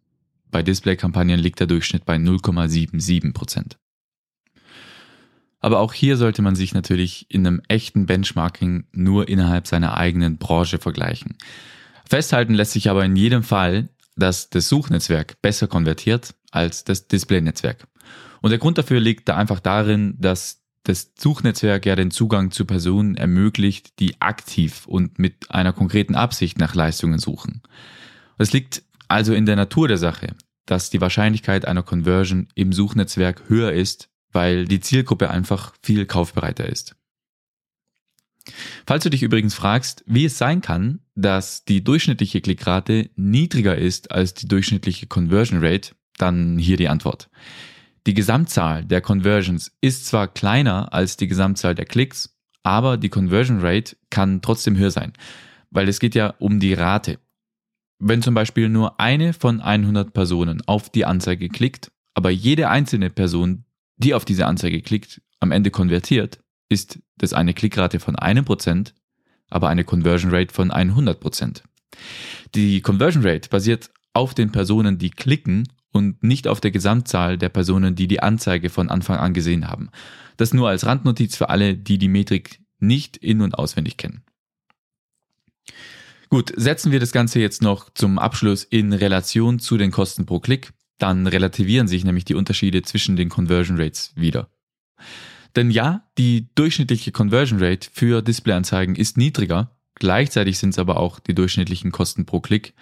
bei 0.50 0.64
Display-Kampagnen 0.64 1.40
liegt 1.40 1.60
der 1.60 1.68
Durchschnitt 1.68 2.06
bei 2.06 2.16
0,77%. 2.16 3.75
Aber 5.60 5.80
auch 5.80 5.94
hier 5.94 6.18
sollte 6.18 6.42
man 6.42 6.56
sich 6.56 6.74
natürlich 6.74 7.25
in 7.30 7.46
einem 7.46 7.62
echten 7.68 8.06
Benchmarking 8.06 8.86
nur 8.92 9.28
innerhalb 9.28 9.68
seiner 9.68 9.98
eigenen 9.98 10.38
Branche 10.38 10.78
vergleichen. 10.78 11.38
Festhalten 12.08 12.54
lässt 12.54 12.74
sich 12.74 12.90
aber 12.90 13.04
in 13.04 13.16
jedem 13.16 13.44
Fall, 13.44 13.90
dass 14.16 14.50
das 14.50 14.70
Suchnetzwerk 14.70 15.42
besser 15.42 15.68
konvertiert 15.68 16.36
als 16.52 16.84
das 16.84 17.08
Display-Netzwerk. 17.08 17.88
Und 18.42 18.52
der 18.52 18.60
Grund 18.60 18.78
dafür 18.78 19.00
liegt 19.00 19.28
da 19.28 19.36
einfach 19.38 19.60
darin, 19.60 20.16
dass 20.20 20.64
das 20.86 21.12
Suchnetzwerk 21.18 21.86
ja 21.86 21.96
den 21.96 22.12
Zugang 22.12 22.51
zu 22.51 22.65
Personen 22.65 23.15
ermöglicht, 23.15 24.00
die 24.00 24.22
aktiv 24.22 24.86
und 24.86 25.20
mit 25.20 25.51
einer 25.51 25.74
konkreten 25.74 26.15
Absicht 26.15 26.60
nach 26.60 26.75
Leistungen 26.75 27.20
suchen. 27.20 27.62
Es 28.38 28.54
liegt 28.54 28.84
also 29.08 29.34
in 29.34 29.46
der 29.46 29.56
Natur 29.56 29.88
der 29.88 29.98
Sache, 29.98 30.36
dass 30.65 30.89
die 30.89 31.01
Wahrscheinlichkeit 31.01 31.65
einer 31.65 31.84
Conversion 31.84 32.48
im 32.56 32.72
Suchnetzwerk 32.72 33.44
höher 33.50 33.72
ist, 33.72 34.10
weil 34.32 34.65
die 34.65 34.80
Zielgruppe 34.80 35.30
einfach 35.30 35.74
viel 35.82 36.06
kaufbereiter 36.06 36.68
ist. 36.68 36.96
Falls 38.86 39.04
du 39.04 39.10
dich 39.10 39.24
übrigens 39.24 39.56
fragst, 39.56 40.04
wie 40.06 40.25
es 40.25 40.38
sein 40.38 40.62
kann, 40.62 41.00
dass 41.15 41.65
die 41.65 41.84
durchschnittliche 41.84 42.42
Klickrate 42.42 43.10
niedriger 43.15 43.75
ist 43.75 44.12
als 44.12 44.36
die 44.36 44.48
durchschnittliche 44.48 45.08
Conversion 45.08 45.63
Rate, 45.63 45.96
dann 46.18 46.60
hier 46.60 46.77
die 46.77 46.89
Antwort. 46.89 47.30
Die 48.07 48.13
Gesamtzahl 48.13 48.85
der 48.85 49.01
Conversions 49.01 49.75
ist 49.81 50.05
zwar 50.05 50.27
kleiner 50.27 50.93
als 50.93 51.17
die 51.17 51.27
Gesamtzahl 51.27 51.74
der 51.74 51.85
Klicks, 51.85 52.38
aber 52.62 52.97
die 52.97 53.09
Conversion 53.09 53.62
Rate 53.62 53.97
kann 54.12 54.41
trotzdem 54.43 54.77
höher 54.77 54.91
sein, 54.91 55.13
weil 55.71 55.89
es 55.89 56.00
geht 56.00 56.13
ja 56.13 56.35
um 56.38 56.59
die 56.59 56.74
Rate. 56.74 57.19
Wenn 57.97 58.21
zum 58.21 58.35
Beispiel 58.35 58.69
nur 58.69 59.00
eine 59.00 59.33
von 59.33 59.59
100 59.59 60.13
Personen 60.13 60.62
auf 60.67 60.89
die 60.89 61.05
Anzeige 61.05 61.50
klickt, 61.50 61.91
aber 62.13 62.29
jede 62.29 62.69
einzelne 62.69 63.09
Person, 63.09 63.65
die 63.97 64.13
auf 64.13 64.25
diese 64.25 64.45
Anzeige 64.45 64.81
klickt, 64.81 65.21
am 65.39 65.51
Ende 65.51 65.71
konvertiert, 65.71 66.39
ist 66.69 67.00
das 67.17 67.33
eine 67.33 67.53
Klickrate 67.53 68.00
von 68.00 68.15
einem 68.15 68.45
Prozent, 68.45 68.93
aber 69.50 69.69
eine 69.69 69.83
Conversion 69.83 70.31
Rate 70.31 70.53
von 70.53 70.69
100 70.69 71.19
Prozent. 71.19 71.63
Die 72.53 72.81
Conversion 72.81 73.25
Rate 73.25 73.50
basiert 73.50 73.89
auf 74.13 74.33
den 74.33 74.51
Personen, 74.51 74.97
die 74.97 75.09
klicken 75.09 75.67
und 75.96 76.22
nicht 76.22 76.50
auf 76.50 76.60
der 76.60 76.72
Gesamtzahl 76.72 77.38
der 77.38 77.48
Personen, 77.48 77.96
die 77.96 78.10
die 78.10 78.20
Anzeige 78.20 78.70
von 78.70 78.90
Anfang 78.90 79.18
an 79.18 79.34
gesehen 79.34 79.70
haben. 79.70 79.90
Das 80.36 80.54
nur 80.54 80.68
als 80.68 80.86
Randnotiz 80.86 81.38
für 81.38 81.48
alle, 81.48 81.78
die 81.78 81.98
die 81.98 82.10
Metrik 82.10 82.60
nicht 82.80 83.16
in- 83.16 83.42
und 83.42 83.58
auswendig 83.58 83.96
kennen. 83.96 84.25
Gut, 86.28 86.52
setzen 86.58 86.92
wir 86.92 87.00
das 87.00 87.14
Ganze 87.14 87.40
jetzt 87.40 87.62
noch 87.62 87.90
zum 87.94 88.20
Abschluss 88.20 88.66
in 88.66 88.92
Relation 88.92 89.58
zu 89.60 89.78
den 89.78 89.92
Kosten 89.92 90.25
pro 90.25 90.42
Klick, 90.42 90.74
dann 90.98 91.28
relativieren 91.28 91.88
sich 91.88 92.04
nämlich 92.04 92.25
die 92.25 92.36
Unterschiede 92.36 92.82
zwischen 92.82 93.16
den 93.16 93.30
Conversion 93.30 93.80
Rates 93.80 94.12
wieder. 94.18 94.50
Denn 95.56 95.72
ja, 95.72 96.10
die 96.18 96.50
durchschnittliche 96.56 97.14
Conversion 97.14 97.64
Rate 97.64 97.88
für 97.94 98.22
Displayanzeigen 98.22 98.98
ist 98.98 99.16
niedriger, 99.16 99.72
gleichzeitig 99.94 100.58
sind 100.58 100.72
es 100.72 100.80
aber 100.80 100.98
auch 100.98 101.20
die 101.22 101.36
durchschnittlichen 101.36 101.94
Kosten 101.94 102.25
pro 102.25 102.42
Klick. 102.42 102.74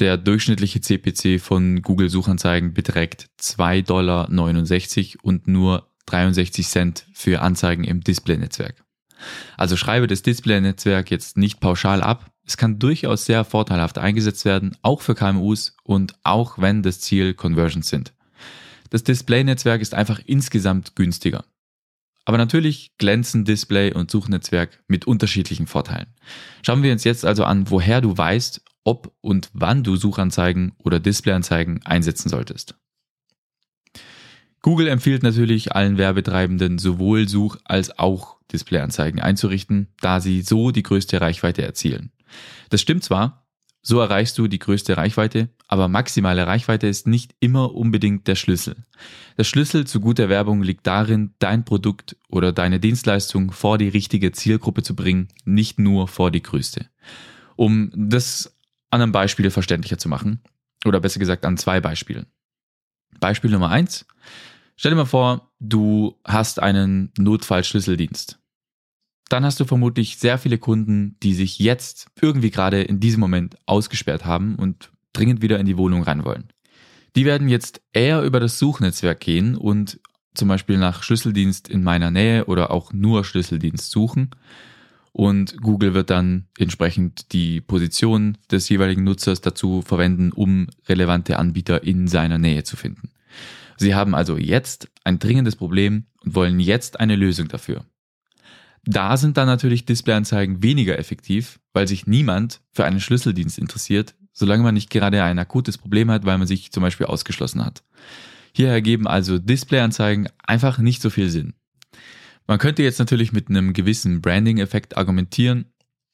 Der 0.00 0.16
durchschnittliche 0.16 0.80
CPC 0.80 1.40
von 1.40 1.82
Google 1.82 2.08
Suchanzeigen 2.08 2.72
beträgt 2.72 3.26
2,69 3.40 3.82
Dollar 3.84 5.24
und 5.24 5.48
nur 5.48 5.88
63 6.06 6.66
Cent 6.68 7.06
für 7.12 7.42
Anzeigen 7.42 7.84
im 7.84 8.02
Display-Netzwerk. 8.02 8.84
Also 9.56 9.76
schreibe 9.76 10.06
das 10.06 10.22
Display-Netzwerk 10.22 11.10
jetzt 11.10 11.36
nicht 11.36 11.58
pauschal 11.58 12.02
ab. 12.02 12.30
Es 12.46 12.56
kann 12.56 12.78
durchaus 12.78 13.24
sehr 13.24 13.44
vorteilhaft 13.44 13.98
eingesetzt 13.98 14.44
werden, 14.44 14.76
auch 14.82 15.02
für 15.02 15.16
KMUs 15.16 15.76
und 15.82 16.14
auch 16.22 16.58
wenn 16.58 16.82
das 16.82 17.00
Ziel 17.00 17.34
Conversions 17.34 17.88
sind. 17.88 18.14
Das 18.90 19.02
Display-Netzwerk 19.02 19.82
ist 19.82 19.94
einfach 19.94 20.20
insgesamt 20.24 20.94
günstiger. 20.94 21.44
Aber 22.24 22.38
natürlich 22.38 22.96
glänzen 22.98 23.44
Display 23.44 23.92
und 23.92 24.10
Suchnetzwerk 24.10 24.82
mit 24.86 25.06
unterschiedlichen 25.06 25.66
Vorteilen. 25.66 26.06
Schauen 26.62 26.82
wir 26.82 26.92
uns 26.92 27.04
jetzt 27.04 27.24
also 27.24 27.44
an, 27.44 27.70
woher 27.70 28.00
du 28.00 28.16
weißt, 28.16 28.62
ob 28.88 29.14
und 29.20 29.50
wann 29.52 29.84
du 29.84 29.96
Suchanzeigen 29.96 30.72
oder 30.78 30.98
Displayanzeigen 30.98 31.84
einsetzen 31.84 32.30
solltest. 32.30 32.74
Google 34.62 34.88
empfiehlt 34.88 35.22
natürlich 35.22 35.72
allen 35.72 35.98
Werbetreibenden 35.98 36.78
sowohl 36.78 37.28
Such- 37.28 37.58
als 37.64 37.98
auch 37.98 38.38
Displayanzeigen 38.50 39.20
einzurichten, 39.20 39.88
da 40.00 40.20
sie 40.20 40.40
so 40.40 40.70
die 40.70 40.82
größte 40.82 41.20
Reichweite 41.20 41.62
erzielen. 41.62 42.12
Das 42.70 42.80
stimmt 42.80 43.04
zwar, 43.04 43.46
so 43.82 44.00
erreichst 44.00 44.38
du 44.38 44.48
die 44.48 44.58
größte 44.58 44.96
Reichweite, 44.96 45.50
aber 45.66 45.88
maximale 45.88 46.46
Reichweite 46.46 46.86
ist 46.86 47.06
nicht 47.06 47.34
immer 47.40 47.74
unbedingt 47.74 48.26
der 48.26 48.36
Schlüssel. 48.36 48.86
Der 49.36 49.44
Schlüssel 49.44 49.86
zu 49.86 50.00
guter 50.00 50.30
Werbung 50.30 50.62
liegt 50.62 50.86
darin, 50.86 51.34
dein 51.40 51.66
Produkt 51.66 52.16
oder 52.28 52.52
deine 52.52 52.80
Dienstleistung 52.80 53.52
vor 53.52 53.76
die 53.76 53.88
richtige 53.88 54.32
Zielgruppe 54.32 54.82
zu 54.82 54.96
bringen, 54.96 55.28
nicht 55.44 55.78
nur 55.78 56.08
vor 56.08 56.30
die 56.30 56.42
größte. 56.42 56.86
Um 57.56 57.90
das 57.94 58.57
an 58.90 59.02
einem 59.02 59.12
Beispiel 59.12 59.50
verständlicher 59.50 59.98
zu 59.98 60.08
machen. 60.08 60.40
Oder 60.84 61.00
besser 61.00 61.18
gesagt 61.18 61.44
an 61.44 61.56
zwei 61.56 61.80
Beispielen. 61.80 62.26
Beispiel 63.20 63.50
Nummer 63.50 63.70
eins. 63.70 64.06
Stell 64.76 64.90
dir 64.92 64.96
mal 64.96 65.06
vor, 65.06 65.50
du 65.58 66.18
hast 66.24 66.60
einen 66.60 67.12
Notfallschlüsseldienst. 67.18 68.38
Dann 69.28 69.44
hast 69.44 69.60
du 69.60 69.64
vermutlich 69.64 70.18
sehr 70.18 70.38
viele 70.38 70.58
Kunden, 70.58 71.16
die 71.22 71.34
sich 71.34 71.58
jetzt 71.58 72.08
irgendwie 72.20 72.50
gerade 72.50 72.82
in 72.82 73.00
diesem 73.00 73.20
Moment 73.20 73.56
ausgesperrt 73.66 74.24
haben 74.24 74.54
und 74.54 74.90
dringend 75.12 75.42
wieder 75.42 75.58
in 75.58 75.66
die 75.66 75.76
Wohnung 75.76 76.02
rein 76.02 76.24
wollen. 76.24 76.52
Die 77.16 77.24
werden 77.24 77.48
jetzt 77.48 77.82
eher 77.92 78.22
über 78.22 78.40
das 78.40 78.58
Suchnetzwerk 78.58 79.20
gehen 79.20 79.56
und 79.56 80.00
zum 80.34 80.48
Beispiel 80.48 80.78
nach 80.78 81.02
Schlüsseldienst 81.02 81.68
in 81.68 81.82
meiner 81.82 82.10
Nähe 82.10 82.44
oder 82.44 82.70
auch 82.70 82.92
nur 82.92 83.24
Schlüsseldienst 83.24 83.90
suchen 83.90 84.30
und 85.12 85.60
Google 85.60 85.94
wird 85.94 86.10
dann 86.10 86.46
entsprechend 86.58 87.32
die 87.32 87.60
Position 87.60 88.38
des 88.50 88.68
jeweiligen 88.68 89.04
Nutzers 89.04 89.40
dazu 89.40 89.82
verwenden, 89.82 90.32
um 90.32 90.68
relevante 90.88 91.38
Anbieter 91.38 91.82
in 91.82 92.08
seiner 92.08 92.38
Nähe 92.38 92.64
zu 92.64 92.76
finden. 92.76 93.10
Sie 93.76 93.94
haben 93.94 94.14
also 94.14 94.36
jetzt 94.36 94.88
ein 95.04 95.18
dringendes 95.18 95.56
Problem 95.56 96.04
und 96.24 96.34
wollen 96.34 96.60
jetzt 96.60 97.00
eine 97.00 97.16
Lösung 97.16 97.48
dafür. 97.48 97.84
Da 98.84 99.16
sind 99.16 99.36
dann 99.36 99.46
natürlich 99.46 99.84
Displayanzeigen 99.84 100.62
weniger 100.62 100.98
effektiv, 100.98 101.60
weil 101.72 101.86
sich 101.86 102.06
niemand 102.06 102.60
für 102.72 102.84
einen 102.84 103.00
Schlüsseldienst 103.00 103.58
interessiert, 103.58 104.14
solange 104.32 104.62
man 104.62 104.74
nicht 104.74 104.90
gerade 104.90 105.22
ein 105.22 105.38
akutes 105.38 105.78
Problem 105.78 106.10
hat, 106.10 106.24
weil 106.24 106.38
man 106.38 106.46
sich 106.46 106.72
zum 106.72 106.82
Beispiel 106.82 107.06
ausgeschlossen 107.06 107.64
hat. 107.64 107.82
Hier 108.52 108.68
ergeben 108.68 109.06
also 109.06 109.38
Displayanzeigen 109.38 110.28
einfach 110.44 110.78
nicht 110.78 111.02
so 111.02 111.10
viel 111.10 111.28
Sinn. 111.28 111.54
Man 112.48 112.58
könnte 112.58 112.82
jetzt 112.82 112.98
natürlich 112.98 113.30
mit 113.32 113.50
einem 113.50 113.74
gewissen 113.74 114.22
Branding-Effekt 114.22 114.96
argumentieren, 114.96 115.66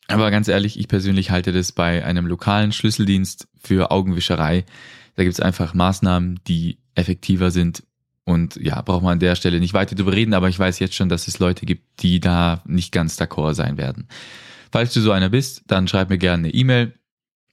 aber 0.09 0.31
ganz 0.31 0.49
ehrlich, 0.49 0.79
ich 0.79 0.88
persönlich 0.88 1.31
halte 1.31 1.53
das 1.53 1.73
bei 1.73 2.05
einem 2.05 2.26
lokalen 2.26 2.73
Schlüsseldienst 2.73 3.49
für 3.57 3.91
Augenwischerei. 3.91 4.64
Da 5.14 5.23
gibt 5.23 5.35
es 5.35 5.41
einfach 5.41 5.75
Maßnahmen, 5.75 6.41
die 6.47 6.79
effektiver 6.97 7.50
sind. 7.50 7.85
Und 8.25 8.57
ja, 8.57 8.83
braucht 8.83 9.03
man 9.03 9.12
an 9.12 9.19
der 9.21 9.37
Stelle 9.37 9.61
nicht 9.61 9.75
weiter 9.75 9.95
drüber 9.95 10.12
reden, 10.12 10.35
aber 10.35 10.49
ich 10.49 10.59
weiß 10.59 10.79
jetzt 10.81 10.95
schon, 10.95 11.09
dass 11.09 11.29
es 11.29 11.38
Leute 11.38 11.67
gibt, 11.67 12.03
die 12.03 12.21
da 12.21 12.62
nicht 12.67 12.91
ganz 12.91 13.21
d'accord 13.21 13.55
sein 13.55 13.76
werden. 13.76 14.09
Falls 14.73 14.93
du 14.93 15.00
so 15.00 15.12
einer 15.12 15.29
bist, 15.29 15.62
dann 15.69 15.87
schreib 15.87 16.11
mir 16.11 16.19
gerne 16.19 16.49
eine 16.49 16.55
E-Mail 16.55 16.95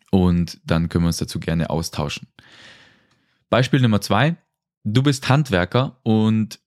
und 0.09 0.59
dann 0.65 0.89
können 0.89 1.03
wir 1.03 1.07
uns 1.07 1.17
dazu 1.17 1.39
gerne 1.39 1.69
austauschen. 1.69 2.27
Beispiel 3.49 3.79
Nummer 3.79 4.01
zwei. 4.01 4.37
Du 4.83 5.03
bist 5.03 5.29
Handwerker 5.29 5.99
und 6.01 6.60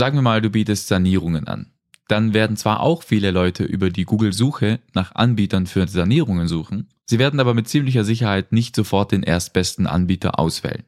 Sagen 0.00 0.16
wir 0.16 0.22
mal, 0.22 0.40
du 0.40 0.48
bietest 0.48 0.88
Sanierungen 0.88 1.46
an. 1.46 1.74
Dann 2.08 2.32
werden 2.32 2.56
zwar 2.56 2.80
auch 2.80 3.02
viele 3.02 3.32
Leute 3.32 3.64
über 3.64 3.90
die 3.90 4.06
Google-Suche 4.06 4.80
nach 4.94 5.14
Anbietern 5.14 5.66
für 5.66 5.86
Sanierungen 5.86 6.48
suchen, 6.48 6.88
sie 7.04 7.18
werden 7.18 7.38
aber 7.38 7.52
mit 7.52 7.68
ziemlicher 7.68 8.02
Sicherheit 8.02 8.50
nicht 8.50 8.74
sofort 8.74 9.12
den 9.12 9.22
erstbesten 9.22 9.86
Anbieter 9.86 10.38
auswählen. 10.38 10.84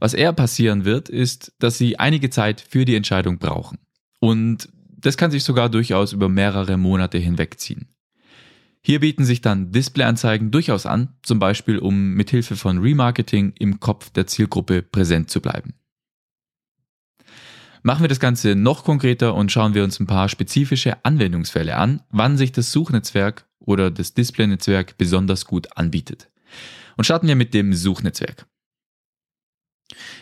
Was 0.00 0.12
eher 0.12 0.32
passieren 0.32 0.84
wird, 0.84 1.08
ist, 1.08 1.52
dass 1.60 1.78
sie 1.78 2.00
einige 2.00 2.28
Zeit 2.28 2.60
für 2.60 2.84
die 2.84 2.96
Entscheidung 2.96 3.38
brauchen. 3.38 3.78
Und 4.18 4.70
das 4.98 5.16
kann 5.16 5.30
sich 5.30 5.44
sogar 5.44 5.68
durchaus 5.68 6.12
über 6.12 6.28
mehrere 6.28 6.76
Monate 6.76 7.18
hinwegziehen. 7.18 7.94
Hier 8.82 8.98
bieten 8.98 9.24
sich 9.24 9.40
dann 9.40 9.70
Displayanzeigen 9.70 10.50
durchaus 10.50 10.84
an, 10.84 11.10
zum 11.22 11.38
Beispiel 11.38 11.78
um 11.78 12.14
mithilfe 12.14 12.56
von 12.56 12.78
Remarketing 12.78 13.52
im 13.56 13.78
Kopf 13.78 14.10
der 14.10 14.26
Zielgruppe 14.26 14.82
präsent 14.82 15.30
zu 15.30 15.40
bleiben. 15.40 15.74
Machen 17.86 18.02
wir 18.02 18.08
das 18.08 18.18
Ganze 18.18 18.56
noch 18.56 18.82
konkreter 18.82 19.36
und 19.36 19.52
schauen 19.52 19.74
wir 19.74 19.84
uns 19.84 20.00
ein 20.00 20.08
paar 20.08 20.28
spezifische 20.28 21.04
Anwendungsfälle 21.04 21.76
an, 21.76 22.02
wann 22.10 22.36
sich 22.36 22.50
das 22.50 22.72
Suchnetzwerk 22.72 23.46
oder 23.60 23.92
das 23.92 24.12
Displaynetzwerk 24.12 24.98
besonders 24.98 25.44
gut 25.44 25.76
anbietet. 25.76 26.28
Und 26.96 27.04
starten 27.04 27.28
wir 27.28 27.36
mit 27.36 27.54
dem 27.54 27.72
Suchnetzwerk. 27.74 28.48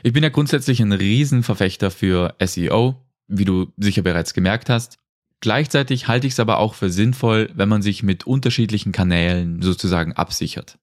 Ich 0.03 0.13
bin 0.13 0.23
ja 0.23 0.29
grundsätzlich 0.29 0.81
ein 0.81 0.93
Riesenverfechter 0.93 1.91
für 1.91 2.35
SEO, 2.39 3.03
wie 3.29 3.47
du 3.47 3.73
sicher 3.79 4.03
bereits 4.03 4.35
gemerkt 4.35 4.69
hast. 4.69 4.99
Gleichzeitig 5.41 6.07
halte 6.07 6.27
ich 6.27 6.35
es 6.35 6.41
aber 6.41 6.59
auch 6.59 6.75
für 6.75 6.91
sinnvoll, 6.91 7.49
wenn 7.55 7.71
man 7.71 7.81
sich 7.81 8.03
mit 8.03 8.27
unterschiedlichen 8.27 8.93
Kanälen 8.93 9.63
sozusagen 9.63 10.13
absichert. 10.13 10.79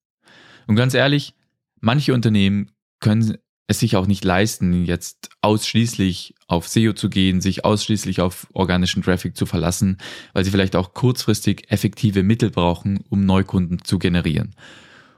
Und 0.66 0.78
ganz 0.78 0.96
ehrlich, 0.96 1.36
manche 1.80 2.16
Unternehmen 2.16 2.72
können 3.00 3.38
es 3.72 3.80
sich 3.80 3.96
auch 3.96 4.08
nicht 4.08 4.24
leisten, 4.24 4.86
jetzt 4.86 5.30
ausschließlich 5.42 6.36
auf 6.48 6.68
SEO 6.68 6.94
zu 6.94 7.10
gehen, 7.10 7.42
sich 7.42 7.66
ausschließlich 7.66 8.22
auf 8.22 8.48
organischen 8.54 9.02
Traffic 9.02 9.36
zu 9.36 9.46
verlassen, 9.46 9.98
weil 10.34 10.46
sie 10.46 10.52
vielleicht 10.52 10.76
auch 10.76 10.94
kurzfristig 10.94 11.72
effektive 11.72 12.24
Mittel 12.24 12.52
brauchen, 12.52 13.04
um 13.10 13.26
Neukunden 13.26 13.84
zu 13.84 13.98
generieren. 13.98 14.56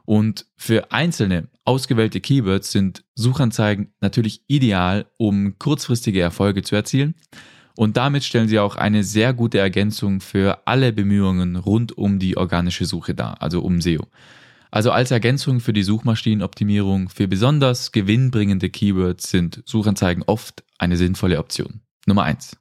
Und 0.05 0.45
für 0.55 0.91
einzelne 0.91 1.47
ausgewählte 1.65 2.19
Keywords 2.19 2.71
sind 2.71 3.03
Suchanzeigen 3.15 3.93
natürlich 4.01 4.43
ideal, 4.47 5.05
um 5.17 5.57
kurzfristige 5.59 6.21
Erfolge 6.21 6.61
zu 6.61 6.75
erzielen. 6.75 7.15
Und 7.75 7.97
damit 7.97 8.23
stellen 8.23 8.47
sie 8.47 8.59
auch 8.59 8.75
eine 8.75 9.03
sehr 9.03 9.33
gute 9.33 9.57
Ergänzung 9.57 10.19
für 10.21 10.67
alle 10.67 10.93
Bemühungen 10.93 11.55
rund 11.55 11.97
um 11.97 12.19
die 12.19 12.37
organische 12.37 12.85
Suche 12.85 13.15
dar, 13.15 13.41
also 13.41 13.61
um 13.61 13.81
SEO. 13.81 14.05
Also 14.73 14.89
als 14.89 15.11
Ergänzung 15.11 15.59
für 15.59 15.71
die 15.71 15.83
Suchmaschinenoptimierung 15.83 17.09
für 17.09 17.27
besonders 17.27 17.91
gewinnbringende 17.91 18.71
Keywords 18.71 19.29
sind 19.29 19.61
Suchanzeigen 19.67 20.23
oft 20.23 20.63
eine 20.79 20.97
sinnvolle 20.97 21.37
Option. 21.37 21.81
Nummer 22.07 22.23
eins. 22.23 22.57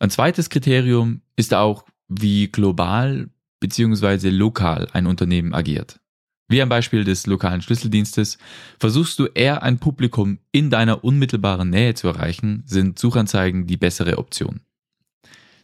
Ein 0.00 0.10
zweites 0.10 0.50
Kriterium 0.50 1.22
ist 1.36 1.54
auch, 1.54 1.84
wie 2.08 2.48
global 2.48 3.30
beziehungsweise 3.60 4.30
lokal 4.30 4.88
ein 4.92 5.06
Unternehmen 5.06 5.54
agiert. 5.54 6.00
Wie 6.48 6.60
am 6.60 6.68
Beispiel 6.68 7.04
des 7.04 7.28
lokalen 7.28 7.62
Schlüsseldienstes, 7.62 8.36
versuchst 8.80 9.20
du 9.20 9.26
eher 9.26 9.62
ein 9.62 9.78
Publikum 9.78 10.40
in 10.50 10.68
deiner 10.68 11.04
unmittelbaren 11.04 11.70
Nähe 11.70 11.94
zu 11.94 12.08
erreichen, 12.08 12.64
sind 12.66 12.98
Suchanzeigen 12.98 13.68
die 13.68 13.76
bessere 13.76 14.18
Option. 14.18 14.62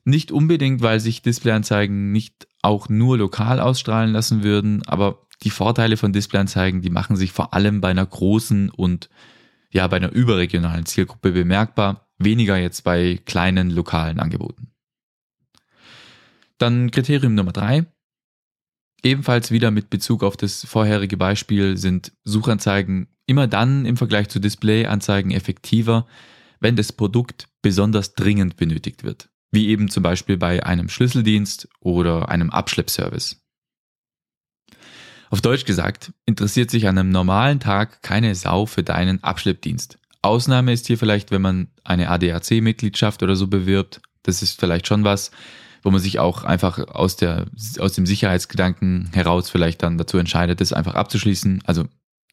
Nicht 0.05 0.31
unbedingt, 0.31 0.81
weil 0.83 1.01
sich 1.01 1.23
Displayanzeigen 1.23 2.13
nicht 2.13 2.47
auch 2.67 2.89
nur 2.89 3.17
lokal 3.17 3.61
ausstrahlen 3.61 4.13
lassen 4.13 4.43
würden, 4.43 4.83
aber 4.87 5.27
die 5.43 5.51
Vorteile 5.51 5.97
von 5.97 6.13
Displayanzeigen, 6.13 6.83
die 6.83 6.91
machen 6.91 7.17
sich 7.17 7.33
vor 7.33 7.55
allem 7.55 7.81
bei 7.81 7.91
einer 7.91 8.05
großen 8.05 8.71
und 8.71 9.09
ja, 9.71 9.87
bei 9.87 9.97
einer 9.97 10.13
überregionalen 10.13 10.87
Zielgruppe 10.87 11.33
bemerkbar, 11.33 12.09
weniger 12.19 12.57
jetzt 12.57 12.83
bei 12.83 13.21
kleinen 13.25 13.71
lokalen 13.71 14.21
Angeboten. 14.21 14.73
Dann 16.59 16.91
Kriterium 16.91 17.35
Nummer 17.35 17.53
drei. 17.53 17.87
Ebenfalls 19.03 19.51
wieder 19.51 19.71
mit 19.71 19.91
Bezug 19.91 20.25
auf 20.25 20.37
das 20.37 20.65
vorherige 20.65 21.17
Beispiel 21.17 21.77
sind 21.77 22.13
Suchanzeigen 22.25 23.09
immer 23.27 23.47
dann 23.47 23.85
im 23.85 23.97
Vergleich 23.97 24.29
zu 24.29 24.41
Displayanzeigen 24.41 25.31
effektiver, 25.31 26.07
wenn 26.61 26.77
das 26.77 26.93
Produkt 26.93 27.49
besonders 27.61 28.15
dringend 28.15 28.57
benötigt 28.57 29.05
wird, 29.05 29.29
wie 29.51 29.69
eben 29.69 29.89
zum 29.89 30.03
Beispiel 30.03 30.37
bei 30.37 30.65
einem 30.65 30.89
Schlüsseldienst 30.89 31.69
oder 31.81 32.29
einem 32.29 32.51
Abschleppservice. 32.51 33.43
Auf 35.31 35.41
Deutsch 35.41 35.65
gesagt, 35.65 36.13
interessiert 36.25 36.71
sich 36.71 36.87
an 36.87 36.99
einem 36.99 37.11
normalen 37.11 37.59
Tag 37.59 38.03
keine 38.03 38.35
Sau 38.35 38.67
für 38.67 38.83
deinen 38.83 39.23
Abschleppdienst. 39.25 39.99
Ausnahme 40.23 40.73
ist 40.73 40.87
hier 40.87 40.99
vielleicht, 40.99 41.31
wenn 41.31 41.43
man 41.43 41.69
eine 41.85 42.09
ADAC-Mitgliedschaft 42.11 43.23
oder 43.23 43.37
so 43.37 43.47
bewirbt. 43.47 44.01
Das 44.23 44.43
ist 44.43 44.59
vielleicht 44.59 44.87
schon 44.87 45.05
was 45.05 45.31
wo 45.87 45.93
man 45.93 46.01
sich 46.01 46.19
auch 46.19 46.43
einfach 46.43 46.79
aus, 46.89 47.15
der, 47.15 47.47
aus 47.79 47.93
dem 47.93 48.07
Sicherheitsgedanken 48.07 49.11
heraus 49.13 49.51
vielleicht 49.51 49.85
dann 49.85 49.99
dazu 49.99 50.19
entscheidet, 50.19 50.61
das 50.61 50.73
einfach 50.73 50.97
abzuschließen. 50.97 51.63
Also 51.65 51.85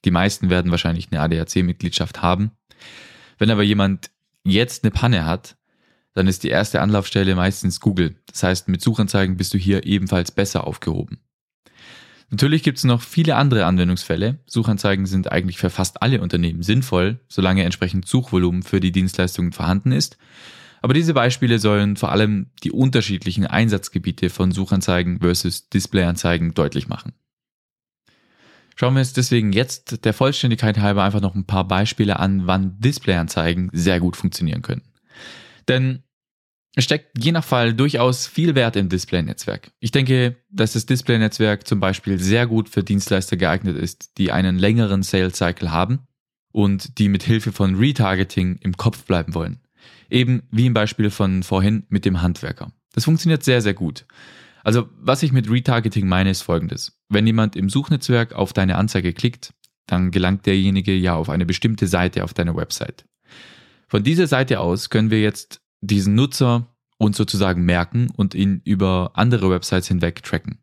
die 0.06 0.10
meisten 0.10 0.50
werden 0.50 0.72
wahrscheinlich 0.72 1.10
eine 1.12 1.22
ADAC-Mitgliedschaft 1.22 2.24
haben. 2.24 2.50
Wenn 3.38 3.52
aber 3.52 3.62
jemand 3.62 4.10
jetzt 4.44 4.84
eine 4.84 4.90
Panne 4.90 5.28
hat, 5.28 5.56
dann 6.14 6.28
ist 6.28 6.44
die 6.44 6.50
erste 6.50 6.82
Anlaufstelle 6.82 7.36
meistens 7.36 7.80
Google. 7.80 8.16
Das 8.28 8.44
heißt, 8.44 8.68
mit 8.68 8.82
Suchanzeigen 8.82 9.38
bist 9.38 9.54
du 9.54 9.58
hier 9.58 9.86
ebenfalls 9.86 10.32
besser 10.32 10.68
aufgehoben. 10.68 11.20
Natürlich 12.30 12.64
gibt 12.64 12.80
es 12.80 12.84
noch 12.84 13.02
viele 13.02 13.36
andere 13.36 13.66
Anwendungsfälle. 13.66 14.40
Suchanzeigen 14.48 15.06
sind 15.06 15.32
eigentlich 15.32 15.58
für 15.58 15.70
fast 15.70 16.02
alle 16.02 16.22
Unternehmen 16.22 16.64
sinnvoll, 16.64 17.20
solange 17.28 17.64
entsprechend 17.64 18.08
Suchvolumen 18.08 18.64
für 18.64 18.80
die 18.80 18.92
Dienstleistungen 18.92 19.52
vorhanden 19.52 19.92
ist. 19.92 20.18
Aber 20.82 20.94
diese 20.94 21.14
Beispiele 21.14 21.60
sollen 21.60 21.96
vor 21.96 22.12
allem 22.12 22.48
die 22.64 22.72
unterschiedlichen 22.72 23.46
Einsatzgebiete 23.46 24.30
von 24.30 24.52
Suchanzeigen 24.52 25.20
versus 25.20 25.70
Displayanzeigen 25.70 26.54
deutlich 26.54 26.88
machen. 26.88 27.14
Schauen 28.76 28.96
wir 28.96 29.00
uns 29.00 29.14
deswegen 29.14 29.54
jetzt 29.54 30.04
der 30.04 30.14
Vollständigkeit 30.14 30.80
halber 30.80 31.04
einfach 31.04 31.22
noch 31.22 31.36
ein 31.36 31.46
paar 31.46 31.68
Beispiele 31.68 32.20
an, 32.20 32.48
wann 32.48 32.80
Displayanzeigen 32.80 33.70
sehr 33.72 34.00
gut 34.00 34.18
funktionieren 34.18 34.64
können. 34.64 34.82
Denn 35.68 36.04
es 36.76 36.86
steckt 36.86 37.24
je 37.24 37.32
nach 37.32 37.44
Fall 37.44 37.74
durchaus 37.74 38.26
viel 38.26 38.56
Wert 38.56 38.76
im 38.76 38.90
Display-Netzwerk. 38.90 39.72
Ich 39.80 39.92
denke, 39.92 40.38
dass 40.50 40.74
das 40.74 40.88
Display-Netzwerk 40.88 41.68
zum 41.68 41.80
Beispiel 41.80 42.20
sehr 42.20 42.48
gut 42.48 42.68
für 42.68 42.84
Dienstleister 42.84 43.38
geeignet 43.38 43.78
ist, 43.78 44.18
die 44.18 44.32
einen 44.32 44.58
längeren 44.58 45.04
Sales 45.04 45.38
Cycle 45.38 45.72
haben 45.72 46.08
und 46.52 46.98
die 46.98 47.10
mit 47.10 47.24
Hilfe 47.24 47.52
von 47.52 47.76
Retargeting 47.76 48.58
im 48.62 48.76
Kopf 48.76 49.04
bleiben 49.06 49.36
wollen. 49.36 49.60
Eben 50.10 50.44
wie 50.52 50.66
im 50.66 50.74
Beispiel 50.74 51.12
von 51.12 51.44
vorhin 51.44 51.86
mit 51.90 52.06
dem 52.06 52.22
Handwerker. 52.22 52.72
Das 52.94 53.06
funktioniert 53.06 53.44
sehr, 53.44 53.62
sehr 53.62 53.74
gut. 53.74 54.06
Also 54.64 54.90
was 54.98 55.22
ich 55.24 55.32
mit 55.32 55.50
Retargeting 55.50 56.08
meine, 56.08 56.32
ist 56.32 56.42
folgendes. 56.42 56.98
Wenn 57.10 57.28
jemand 57.28 57.56
im 57.56 57.70
Suchnetzwerk 57.70 58.34
auf 58.34 58.54
deine 58.54 58.78
Anzeige 58.78 59.14
klickt, 59.14 59.54
dann 59.86 60.12
gelangt 60.12 60.46
derjenige 60.46 60.94
ja 60.94 61.16
auf 61.16 61.30
eine 61.30 61.46
bestimmte 61.46 61.88
Seite 61.88 62.24
auf 62.24 62.34
deiner 62.34 62.56
Website. 62.56 63.06
Von 63.94 64.02
dieser 64.02 64.26
Seite 64.26 64.60
aus 64.60 64.90
können 64.90 65.12
wir 65.12 65.22
jetzt 65.22 65.62
diesen 65.82 66.16
Nutzer 66.16 66.66
uns 66.98 67.16
sozusagen 67.16 67.64
merken 67.64 68.10
und 68.18 68.34
ihn 68.34 68.60
über 68.66 69.12
andere 69.14 69.52
Websites 69.52 69.88
hinweg 69.88 70.24
tracken. 70.24 70.58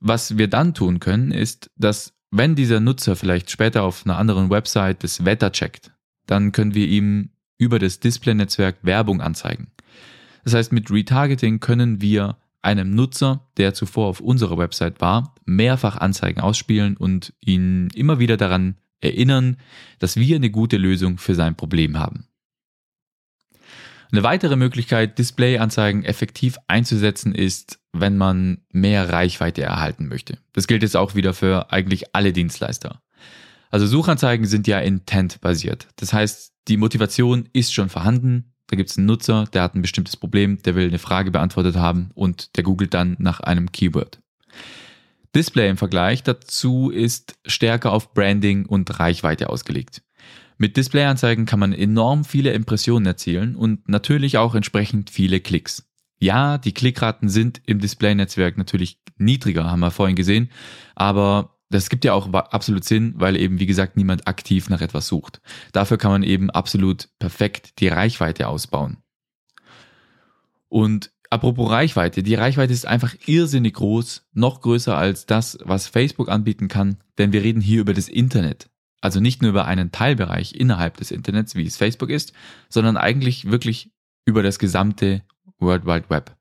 Was 0.00 0.36
wir 0.36 0.48
dann 0.48 0.74
tun 0.74 1.00
können, 1.00 1.30
ist, 1.30 1.70
dass 1.78 2.12
wenn 2.30 2.54
dieser 2.54 2.80
Nutzer 2.80 3.16
vielleicht 3.16 3.50
später 3.50 3.82
auf 3.82 4.04
einer 4.04 4.18
anderen 4.18 4.50
Website 4.50 5.02
das 5.04 5.24
Wetter 5.24 5.52
checkt, 5.52 5.92
dann 6.26 6.52
können 6.52 6.74
wir 6.74 6.86
ihm 6.86 7.30
über 7.56 7.78
das 7.78 8.00
Display-Netzwerk 8.00 8.76
Werbung 8.82 9.22
anzeigen. 9.22 9.68
Das 10.44 10.52
heißt, 10.52 10.70
mit 10.70 10.90
Retargeting 10.90 11.60
können 11.60 12.02
wir 12.02 12.36
einem 12.60 12.94
Nutzer, 12.94 13.48
der 13.56 13.72
zuvor 13.72 14.08
auf 14.08 14.20
unserer 14.20 14.58
Website 14.58 15.00
war, 15.00 15.34
mehrfach 15.46 15.96
Anzeigen 15.96 16.42
ausspielen 16.42 16.98
und 16.98 17.32
ihn 17.40 17.88
immer 17.94 18.18
wieder 18.18 18.36
daran 18.36 18.76
erinnern, 19.00 19.56
dass 19.98 20.16
wir 20.16 20.36
eine 20.36 20.50
gute 20.50 20.76
Lösung 20.76 21.16
für 21.16 21.34
sein 21.34 21.56
Problem 21.56 21.98
haben. 21.98 22.28
Eine 24.14 24.22
weitere 24.22 24.54
Möglichkeit, 24.54 25.18
Display-Anzeigen 25.18 26.04
effektiv 26.04 26.56
einzusetzen, 26.68 27.34
ist, 27.34 27.80
wenn 27.92 28.16
man 28.16 28.58
mehr 28.70 29.08
Reichweite 29.08 29.62
erhalten 29.62 30.06
möchte. 30.06 30.38
Das 30.52 30.68
gilt 30.68 30.84
jetzt 30.84 30.96
auch 30.96 31.16
wieder 31.16 31.34
für 31.34 31.72
eigentlich 31.72 32.14
alle 32.14 32.32
Dienstleister. 32.32 33.02
Also 33.72 33.88
Suchanzeigen 33.88 34.46
sind 34.46 34.68
ja 34.68 34.78
intent-basiert. 34.78 35.88
Das 35.96 36.12
heißt, 36.12 36.52
die 36.68 36.76
Motivation 36.76 37.48
ist 37.52 37.74
schon 37.74 37.88
vorhanden. 37.88 38.54
Da 38.68 38.76
gibt 38.76 38.90
es 38.90 38.98
einen 38.98 39.08
Nutzer, 39.08 39.46
der 39.52 39.64
hat 39.64 39.74
ein 39.74 39.82
bestimmtes 39.82 40.16
Problem, 40.16 40.62
der 40.62 40.76
will 40.76 40.86
eine 40.86 41.00
Frage 41.00 41.32
beantwortet 41.32 41.74
haben 41.74 42.10
und 42.14 42.56
der 42.56 42.62
googelt 42.62 42.94
dann 42.94 43.16
nach 43.18 43.40
einem 43.40 43.72
Keyword. 43.72 44.20
Display 45.34 45.68
im 45.68 45.76
Vergleich 45.76 46.22
dazu 46.22 46.88
ist 46.88 47.34
stärker 47.46 47.90
auf 47.90 48.14
Branding 48.14 48.64
und 48.66 49.00
Reichweite 49.00 49.50
ausgelegt. 49.50 50.03
Mit 50.56 50.76
Displayanzeigen 50.76 51.46
kann 51.46 51.60
man 51.60 51.72
enorm 51.72 52.24
viele 52.24 52.52
Impressionen 52.52 53.06
erzielen 53.06 53.56
und 53.56 53.88
natürlich 53.88 54.38
auch 54.38 54.54
entsprechend 54.54 55.10
viele 55.10 55.40
Klicks. 55.40 55.88
Ja, 56.18 56.58
die 56.58 56.72
Klickraten 56.72 57.28
sind 57.28 57.60
im 57.66 57.80
Display-Netzwerk 57.80 58.56
natürlich 58.56 59.00
niedriger, 59.18 59.70
haben 59.70 59.80
wir 59.80 59.90
vorhin 59.90 60.16
gesehen, 60.16 60.50
aber 60.94 61.56
das 61.70 61.88
gibt 61.88 62.04
ja 62.04 62.12
auch 62.12 62.32
absolut 62.32 62.84
Sinn, 62.84 63.14
weil 63.16 63.36
eben, 63.36 63.58
wie 63.58 63.66
gesagt, 63.66 63.96
niemand 63.96 64.28
aktiv 64.28 64.70
nach 64.70 64.80
etwas 64.80 65.08
sucht. 65.08 65.40
Dafür 65.72 65.98
kann 65.98 66.12
man 66.12 66.22
eben 66.22 66.50
absolut 66.50 67.08
perfekt 67.18 67.80
die 67.80 67.88
Reichweite 67.88 68.48
ausbauen. 68.48 68.98
Und 70.68 71.10
apropos 71.30 71.70
Reichweite, 71.70 72.22
die 72.22 72.36
Reichweite 72.36 72.72
ist 72.72 72.86
einfach 72.86 73.14
irrsinnig 73.26 73.74
groß, 73.74 74.26
noch 74.32 74.60
größer 74.60 74.96
als 74.96 75.26
das, 75.26 75.58
was 75.64 75.88
Facebook 75.88 76.28
anbieten 76.28 76.68
kann, 76.68 76.98
denn 77.18 77.32
wir 77.32 77.42
reden 77.42 77.60
hier 77.60 77.80
über 77.80 77.94
das 77.94 78.08
Internet. 78.08 78.70
Also 79.04 79.20
nicht 79.20 79.42
nur 79.42 79.50
über 79.50 79.66
einen 79.66 79.92
Teilbereich 79.92 80.54
innerhalb 80.54 80.96
des 80.96 81.10
Internets, 81.10 81.54
wie 81.54 81.66
es 81.66 81.76
Facebook 81.76 82.08
ist, 82.08 82.32
sondern 82.70 82.96
eigentlich 82.96 83.50
wirklich 83.50 83.90
über 84.24 84.42
das 84.42 84.58
gesamte 84.58 85.20
World 85.58 85.84
Wide 85.84 86.08
Web. 86.08 86.34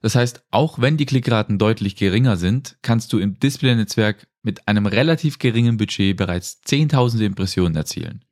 Das 0.00 0.14
heißt, 0.14 0.44
auch 0.52 0.78
wenn 0.78 0.96
die 0.96 1.06
Klickraten 1.06 1.58
deutlich 1.58 1.96
geringer 1.96 2.36
sind, 2.36 2.76
kannst 2.82 3.12
du 3.12 3.18
im 3.18 3.40
Display-Netzwerk 3.40 4.28
mit 4.44 4.68
einem 4.68 4.86
relativ 4.86 5.40
geringen 5.40 5.76
Budget 5.76 6.16
bereits 6.16 6.60
zehntausende 6.60 7.24
Impressionen 7.24 7.74
erzielen. 7.74 8.24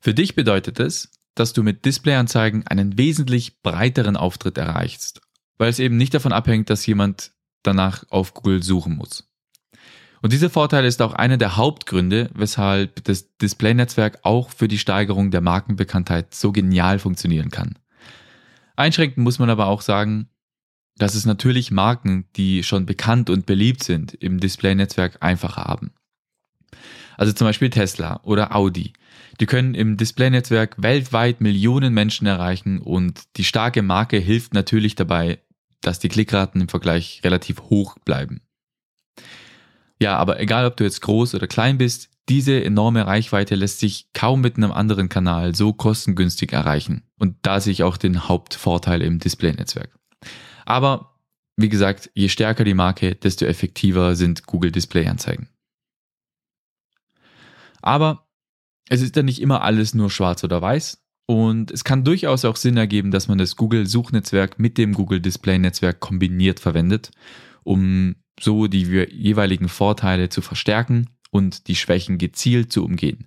Für 0.00 0.14
dich 0.14 0.34
bedeutet 0.34 0.80
es, 0.80 1.10
dass 1.34 1.52
du 1.52 1.62
mit 1.62 1.84
Displayanzeigen 1.84 2.66
einen 2.66 2.96
wesentlich 2.96 3.60
breiteren 3.60 4.16
Auftritt 4.16 4.56
erreichst, 4.56 5.20
weil 5.58 5.68
es 5.68 5.80
eben 5.80 5.98
nicht 5.98 6.14
davon 6.14 6.32
abhängt, 6.32 6.70
dass 6.70 6.86
jemand 6.86 7.32
danach 7.62 8.04
auf 8.08 8.32
Google 8.32 8.62
suchen 8.62 8.96
muss. 8.96 9.30
Und 10.22 10.32
dieser 10.32 10.50
Vorteil 10.50 10.84
ist 10.84 11.02
auch 11.02 11.14
einer 11.14 11.36
der 11.36 11.56
Hauptgründe, 11.56 12.30
weshalb 12.32 13.02
das 13.04 13.36
Display-Netzwerk 13.38 14.20
auch 14.22 14.50
für 14.50 14.68
die 14.68 14.78
Steigerung 14.78 15.32
der 15.32 15.40
Markenbekanntheit 15.40 16.32
so 16.32 16.52
genial 16.52 17.00
funktionieren 17.00 17.50
kann. 17.50 17.76
Einschränkend 18.76 19.18
muss 19.18 19.40
man 19.40 19.50
aber 19.50 19.66
auch 19.66 19.82
sagen, 19.82 20.28
dass 20.96 21.16
es 21.16 21.26
natürlich 21.26 21.72
Marken, 21.72 22.26
die 22.36 22.62
schon 22.62 22.86
bekannt 22.86 23.30
und 23.30 23.46
beliebt 23.46 23.82
sind, 23.82 24.14
im 24.14 24.38
Display-Netzwerk 24.38 25.18
einfacher 25.20 25.64
haben. 25.64 25.92
Also 27.16 27.32
zum 27.32 27.48
Beispiel 27.48 27.70
Tesla 27.70 28.20
oder 28.22 28.54
Audi. 28.54 28.92
Die 29.40 29.46
können 29.46 29.74
im 29.74 29.96
Display-Netzwerk 29.96 30.80
weltweit 30.80 31.40
Millionen 31.40 31.92
Menschen 31.92 32.28
erreichen 32.28 32.80
und 32.80 33.22
die 33.36 33.44
starke 33.44 33.82
Marke 33.82 34.18
hilft 34.18 34.54
natürlich 34.54 34.94
dabei, 34.94 35.40
dass 35.80 35.98
die 35.98 36.08
Klickraten 36.08 36.60
im 36.60 36.68
Vergleich 36.68 37.20
relativ 37.24 37.62
hoch 37.62 37.98
bleiben. 38.04 38.40
Ja, 40.02 40.16
aber 40.16 40.40
egal 40.40 40.66
ob 40.66 40.76
du 40.76 40.82
jetzt 40.82 41.00
groß 41.00 41.36
oder 41.36 41.46
klein 41.46 41.78
bist, 41.78 42.10
diese 42.28 42.64
enorme 42.64 43.06
Reichweite 43.06 43.54
lässt 43.54 43.78
sich 43.78 44.08
kaum 44.12 44.40
mit 44.40 44.56
einem 44.56 44.72
anderen 44.72 45.08
Kanal 45.08 45.54
so 45.54 45.72
kostengünstig 45.72 46.52
erreichen. 46.52 47.04
Und 47.20 47.36
da 47.42 47.60
sehe 47.60 47.70
ich 47.70 47.84
auch 47.84 47.96
den 47.96 48.28
Hauptvorteil 48.28 49.00
im 49.00 49.20
Display-Netzwerk. 49.20 49.96
Aber 50.66 51.20
wie 51.56 51.68
gesagt, 51.68 52.10
je 52.14 52.28
stärker 52.28 52.64
die 52.64 52.74
Marke, 52.74 53.14
desto 53.14 53.44
effektiver 53.44 54.16
sind 54.16 54.44
Google 54.46 54.72
Display-Anzeigen. 54.72 55.48
Aber 57.80 58.26
es 58.88 59.02
ist 59.02 59.14
ja 59.14 59.22
nicht 59.22 59.40
immer 59.40 59.62
alles 59.62 59.94
nur 59.94 60.10
schwarz 60.10 60.42
oder 60.42 60.60
weiß. 60.60 61.00
Und 61.26 61.70
es 61.70 61.84
kann 61.84 62.02
durchaus 62.02 62.44
auch 62.44 62.56
Sinn 62.56 62.76
ergeben, 62.76 63.12
dass 63.12 63.28
man 63.28 63.38
das 63.38 63.54
Google-Suchnetzwerk 63.54 64.58
mit 64.58 64.78
dem 64.78 64.94
Google 64.94 65.20
Display-Netzwerk 65.20 66.00
kombiniert 66.00 66.58
verwendet, 66.58 67.12
um 67.64 68.16
so 68.40 68.66
die 68.66 68.82
jeweiligen 68.82 69.68
Vorteile 69.68 70.28
zu 70.28 70.40
verstärken 70.40 71.10
und 71.30 71.68
die 71.68 71.76
Schwächen 71.76 72.18
gezielt 72.18 72.72
zu 72.72 72.84
umgehen. 72.84 73.26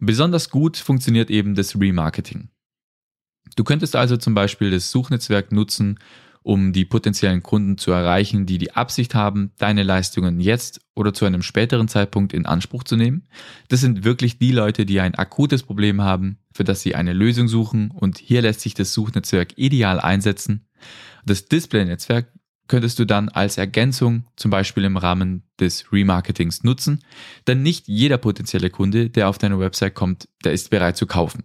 Besonders 0.00 0.50
gut 0.50 0.76
funktioniert 0.76 1.30
eben 1.30 1.54
das 1.54 1.78
Remarketing. 1.78 2.48
Du 3.56 3.64
könntest 3.64 3.96
also 3.96 4.16
zum 4.16 4.34
Beispiel 4.34 4.70
das 4.70 4.90
Suchnetzwerk 4.90 5.52
nutzen, 5.52 5.98
um 6.42 6.74
die 6.74 6.84
potenziellen 6.84 7.42
Kunden 7.42 7.78
zu 7.78 7.90
erreichen, 7.90 8.44
die 8.44 8.58
die 8.58 8.72
Absicht 8.72 9.14
haben, 9.14 9.52
deine 9.56 9.82
Leistungen 9.82 10.40
jetzt 10.40 10.80
oder 10.94 11.14
zu 11.14 11.24
einem 11.24 11.42
späteren 11.42 11.88
Zeitpunkt 11.88 12.34
in 12.34 12.44
Anspruch 12.44 12.84
zu 12.84 12.96
nehmen. 12.96 13.26
Das 13.68 13.80
sind 13.80 14.04
wirklich 14.04 14.38
die 14.38 14.52
Leute, 14.52 14.84
die 14.84 15.00
ein 15.00 15.14
akutes 15.14 15.62
Problem 15.62 16.02
haben, 16.02 16.38
für 16.52 16.64
das 16.64 16.82
sie 16.82 16.94
eine 16.94 17.14
Lösung 17.14 17.48
suchen 17.48 17.90
und 17.90 18.18
hier 18.18 18.42
lässt 18.42 18.60
sich 18.60 18.74
das 18.74 18.92
Suchnetzwerk 18.92 19.56
ideal 19.56 19.98
einsetzen. 19.98 20.68
Das 21.24 21.46
Display-Netzwerk 21.46 22.30
könntest 22.68 22.98
du 22.98 23.04
dann 23.04 23.28
als 23.28 23.58
Ergänzung 23.58 24.26
zum 24.36 24.50
Beispiel 24.50 24.84
im 24.84 24.96
Rahmen 24.96 25.42
des 25.60 25.92
Remarketings 25.92 26.64
nutzen, 26.64 27.04
denn 27.46 27.62
nicht 27.62 27.88
jeder 27.88 28.18
potenzielle 28.18 28.70
Kunde, 28.70 29.10
der 29.10 29.28
auf 29.28 29.38
deine 29.38 29.58
Website 29.58 29.94
kommt, 29.94 30.28
der 30.44 30.52
ist 30.52 30.70
bereit 30.70 30.96
zu 30.96 31.06
kaufen. 31.06 31.44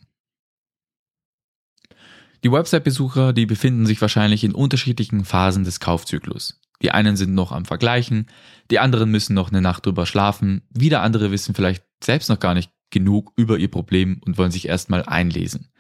Die 2.44 2.52
Website-Besucher, 2.52 3.34
die 3.34 3.46
befinden 3.46 3.86
sich 3.86 4.00
wahrscheinlich 4.02 4.46
in 4.46 4.56
unterschiedlichen 4.56 5.26
Phasen 5.26 5.66
des 5.66 5.82
Kaufzyklus. 5.82 6.62
Die 6.82 6.92
einen 6.92 7.18
sind 7.18 7.34
noch 7.34 7.52
am 7.52 7.66
Vergleichen, 7.66 8.28
die 8.72 8.80
anderen 8.80 9.12
müssen 9.12 9.34
noch 9.34 9.50
eine 9.50 9.62
Nacht 9.62 9.86
drüber 9.86 10.06
schlafen, 10.06 10.62
wieder 10.70 11.02
andere 11.02 11.32
wissen 11.32 11.54
vielleicht 11.54 11.84
selbst 12.02 12.30
noch 12.30 12.40
gar 12.40 12.54
nicht 12.54 12.72
genug 12.92 13.34
über 13.36 13.58
ihr 13.58 13.70
Problem 13.70 14.22
und 14.26 14.38
wollen 14.38 14.52
sich 14.52 14.68
erstmal 14.68 15.04
einlesen. 15.04 15.72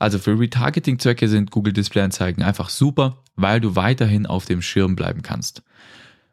Also 0.00 0.18
für 0.18 0.40
Retargeting-Zwecke 0.40 1.28
sind 1.28 1.50
Google 1.50 1.74
Display-Anzeigen 1.74 2.42
einfach 2.42 2.70
super, 2.70 3.22
weil 3.36 3.60
du 3.60 3.76
weiterhin 3.76 4.24
auf 4.24 4.46
dem 4.46 4.62
Schirm 4.62 4.96
bleiben 4.96 5.20
kannst. 5.20 5.62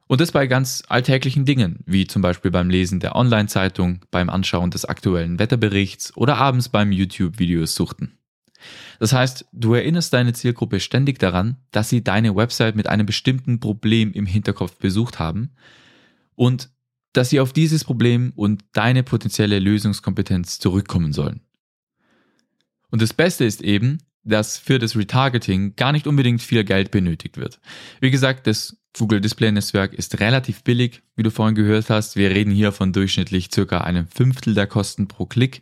Und 0.07 0.21
das 0.21 0.31
bei 0.31 0.47
ganz 0.47 0.83
alltäglichen 0.87 1.43
Dingen, 1.43 1.83
wie 1.85 2.07
zum 2.07 2.21
Beispiel 2.21 2.49
beim 2.49 2.69
Lesen 2.69 3.01
der 3.01 3.17
Online-Zeitung, 3.17 3.99
beim 4.09 4.29
Anschauen 4.29 4.71
des 4.71 4.85
aktuellen 4.85 5.37
Wetterberichts 5.37 6.15
oder 6.15 6.37
abends 6.37 6.69
beim 6.69 6.93
YouTube-Videos 6.93 7.75
suchten. 7.75 8.17
Das 8.99 9.11
heißt, 9.11 9.45
du 9.51 9.73
erinnerst 9.73 10.13
deine 10.13 10.31
Zielgruppe 10.31 10.79
ständig 10.79 11.19
daran, 11.19 11.57
dass 11.71 11.89
sie 11.89 12.01
deine 12.01 12.37
Website 12.37 12.77
mit 12.77 12.87
einem 12.87 13.05
bestimmten 13.05 13.59
Problem 13.59 14.13
im 14.13 14.25
Hinterkopf 14.25 14.77
besucht 14.77 15.19
haben 15.19 15.51
und 16.35 16.69
dass 17.11 17.31
sie 17.31 17.41
auf 17.41 17.51
dieses 17.51 17.83
Problem 17.83 18.31
und 18.37 18.63
deine 18.71 19.03
potenzielle 19.03 19.59
Lösungskompetenz 19.59 20.57
zurückkommen 20.57 21.11
sollen. 21.11 21.41
Und 22.91 23.01
das 23.01 23.13
Beste 23.13 23.45
ist 23.45 23.61
eben, 23.61 23.99
dass 24.23 24.57
für 24.57 24.79
das 24.79 24.95
Retargeting 24.95 25.75
gar 25.75 25.91
nicht 25.91 26.07
unbedingt 26.07 26.41
viel 26.41 26.63
Geld 26.63 26.91
benötigt 26.91 27.37
wird. 27.37 27.59
Wie 28.01 28.11
gesagt, 28.11 28.47
das 28.47 28.77
Google 28.97 29.21
Display 29.21 29.51
Netzwerk 29.51 29.93
ist 29.93 30.19
relativ 30.19 30.63
billig, 30.63 31.01
wie 31.15 31.23
du 31.23 31.29
vorhin 31.29 31.55
gehört 31.55 31.89
hast. 31.89 32.15
Wir 32.15 32.31
reden 32.31 32.51
hier 32.51 32.71
von 32.71 32.93
durchschnittlich 32.93 33.49
circa 33.53 33.81
einem 33.81 34.07
Fünftel 34.07 34.53
der 34.53 34.67
Kosten 34.67 35.07
pro 35.07 35.25
Klick. 35.25 35.61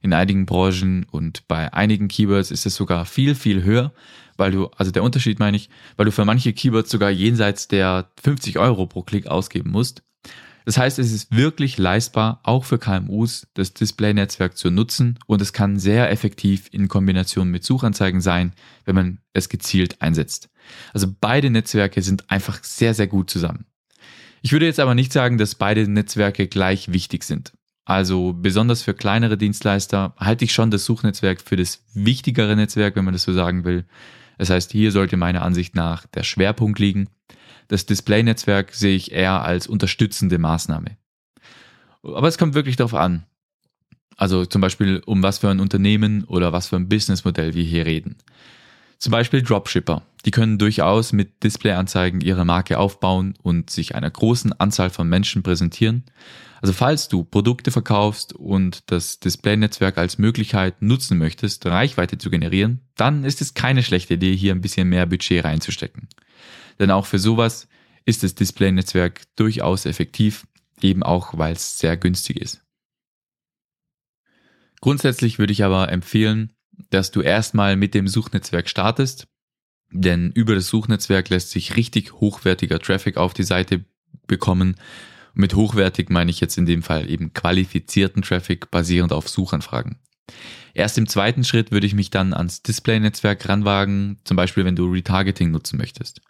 In 0.00 0.12
einigen 0.12 0.46
Branchen 0.46 1.06
und 1.10 1.46
bei 1.46 1.72
einigen 1.72 2.08
Keywords 2.08 2.50
ist 2.50 2.66
es 2.66 2.74
sogar 2.74 3.04
viel, 3.04 3.36
viel 3.36 3.62
höher, 3.62 3.92
weil 4.36 4.50
du, 4.50 4.66
also 4.76 4.90
der 4.90 5.04
Unterschied 5.04 5.38
meine 5.38 5.56
ich, 5.56 5.68
weil 5.96 6.06
du 6.06 6.12
für 6.12 6.24
manche 6.24 6.52
Keywords 6.52 6.90
sogar 6.90 7.10
jenseits 7.10 7.68
der 7.68 8.10
50 8.20 8.58
Euro 8.58 8.86
pro 8.86 9.02
Klick 9.02 9.28
ausgeben 9.28 9.70
musst. 9.70 10.02
Das 10.64 10.78
heißt, 10.78 10.98
es 10.98 11.12
ist 11.12 11.34
wirklich 11.34 11.78
leistbar, 11.78 12.40
auch 12.44 12.64
für 12.64 12.78
KMUs 12.78 13.48
das 13.54 13.74
Display-Netzwerk 13.74 14.56
zu 14.56 14.70
nutzen 14.70 15.18
und 15.26 15.42
es 15.42 15.52
kann 15.52 15.78
sehr 15.78 16.10
effektiv 16.10 16.68
in 16.70 16.88
Kombination 16.88 17.48
mit 17.48 17.64
Suchanzeigen 17.64 18.20
sein, 18.20 18.52
wenn 18.84 18.94
man 18.94 19.18
es 19.32 19.48
gezielt 19.48 20.00
einsetzt. 20.00 20.50
Also 20.92 21.06
beide 21.20 21.50
Netzwerke 21.50 22.02
sind 22.02 22.30
einfach 22.30 22.62
sehr, 22.62 22.94
sehr 22.94 23.06
gut 23.06 23.30
zusammen. 23.30 23.66
Ich 24.42 24.52
würde 24.52 24.66
jetzt 24.66 24.80
aber 24.80 24.94
nicht 24.94 25.12
sagen, 25.12 25.38
dass 25.38 25.54
beide 25.54 25.86
Netzwerke 25.88 26.48
gleich 26.48 26.92
wichtig 26.92 27.24
sind. 27.24 27.52
Also 27.84 28.32
besonders 28.32 28.82
für 28.82 28.94
kleinere 28.94 29.36
Dienstleister 29.36 30.14
halte 30.18 30.44
ich 30.44 30.52
schon 30.52 30.70
das 30.70 30.84
Suchnetzwerk 30.84 31.40
für 31.40 31.56
das 31.56 31.84
wichtigere 31.94 32.54
Netzwerk, 32.54 32.96
wenn 32.96 33.04
man 33.04 33.14
das 33.14 33.24
so 33.24 33.32
sagen 33.32 33.64
will. 33.64 33.84
Das 34.38 34.50
heißt, 34.50 34.72
hier 34.72 34.92
sollte 34.92 35.16
meiner 35.16 35.42
Ansicht 35.42 35.74
nach 35.74 36.06
der 36.06 36.22
Schwerpunkt 36.22 36.78
liegen. 36.78 37.08
Das 37.72 37.86
Display-Netzwerk 37.86 38.74
sehe 38.74 38.94
ich 38.94 39.12
eher 39.12 39.42
als 39.44 39.66
unterstützende 39.66 40.36
Maßnahme. 40.36 40.98
Aber 42.02 42.28
es 42.28 42.36
kommt 42.36 42.52
wirklich 42.52 42.76
darauf 42.76 42.92
an. 42.92 43.24
Also 44.18 44.44
zum 44.44 44.60
Beispiel, 44.60 45.00
um 45.06 45.22
was 45.22 45.38
für 45.38 45.48
ein 45.48 45.58
Unternehmen 45.58 46.24
oder 46.24 46.52
was 46.52 46.66
für 46.66 46.76
ein 46.76 46.90
Businessmodell 46.90 47.54
wir 47.54 47.64
hier 47.64 47.86
reden. 47.86 48.18
Zum 48.98 49.10
Beispiel 49.10 49.40
Dropshipper. 49.40 50.02
Die 50.26 50.30
können 50.30 50.58
durchaus 50.58 51.14
mit 51.14 51.42
Displayanzeigen 51.44 52.20
ihre 52.20 52.44
Marke 52.44 52.78
aufbauen 52.78 53.32
und 53.42 53.70
sich 53.70 53.94
einer 53.94 54.10
großen 54.10 54.52
Anzahl 54.60 54.90
von 54.90 55.08
Menschen 55.08 55.42
präsentieren. 55.42 56.04
Also 56.60 56.74
falls 56.74 57.08
du 57.08 57.24
Produkte 57.24 57.70
verkaufst 57.70 58.34
und 58.34 58.90
das 58.90 59.18
Display-Netzwerk 59.18 59.96
als 59.96 60.18
Möglichkeit 60.18 60.82
nutzen 60.82 61.16
möchtest, 61.16 61.64
Reichweite 61.64 62.18
zu 62.18 62.28
generieren, 62.28 62.82
dann 62.96 63.24
ist 63.24 63.40
es 63.40 63.54
keine 63.54 63.82
schlechte 63.82 64.12
Idee, 64.12 64.36
hier 64.36 64.54
ein 64.54 64.60
bisschen 64.60 64.90
mehr 64.90 65.06
Budget 65.06 65.42
reinzustecken. 65.42 66.08
Denn 66.78 66.90
auch 66.90 67.06
für 67.06 67.18
sowas 67.18 67.68
ist 68.04 68.22
das 68.22 68.34
Display-Netzwerk 68.34 69.22
durchaus 69.36 69.86
effektiv, 69.86 70.46
eben 70.80 71.02
auch 71.02 71.38
weil 71.38 71.52
es 71.52 71.78
sehr 71.78 71.96
günstig 71.96 72.40
ist. 72.40 72.62
Grundsätzlich 74.80 75.38
würde 75.38 75.52
ich 75.52 75.62
aber 75.62 75.90
empfehlen, 75.92 76.52
dass 76.90 77.10
du 77.10 77.20
erstmal 77.20 77.76
mit 77.76 77.94
dem 77.94 78.08
Suchnetzwerk 78.08 78.68
startest, 78.68 79.28
denn 79.92 80.32
über 80.32 80.54
das 80.54 80.66
Suchnetzwerk 80.68 81.28
lässt 81.28 81.50
sich 81.50 81.76
richtig 81.76 82.14
hochwertiger 82.14 82.80
Traffic 82.80 83.16
auf 83.16 83.34
die 83.34 83.44
Seite 83.44 83.84
bekommen. 84.26 84.76
mit 85.34 85.54
hochwertig 85.54 86.10
meine 86.10 86.30
ich 86.30 86.40
jetzt 86.40 86.58
in 86.58 86.66
dem 86.66 86.82
Fall 86.82 87.08
eben 87.08 87.32
qualifizierten 87.32 88.20
Traffic 88.20 88.70
basierend 88.70 89.14
auf 89.14 89.30
Suchanfragen. 89.30 89.98
Erst 90.74 90.98
im 90.98 91.08
zweiten 91.08 91.44
Schritt 91.44 91.70
würde 91.70 91.86
ich 91.86 91.94
mich 91.94 92.10
dann 92.10 92.34
ans 92.34 92.62
Display-Netzwerk 92.62 93.48
ranwagen, 93.48 94.18
zum 94.24 94.36
Beispiel 94.36 94.64
wenn 94.66 94.76
du 94.76 94.90
Retargeting 94.90 95.50
nutzen 95.50 95.78
möchtest. 95.78 96.20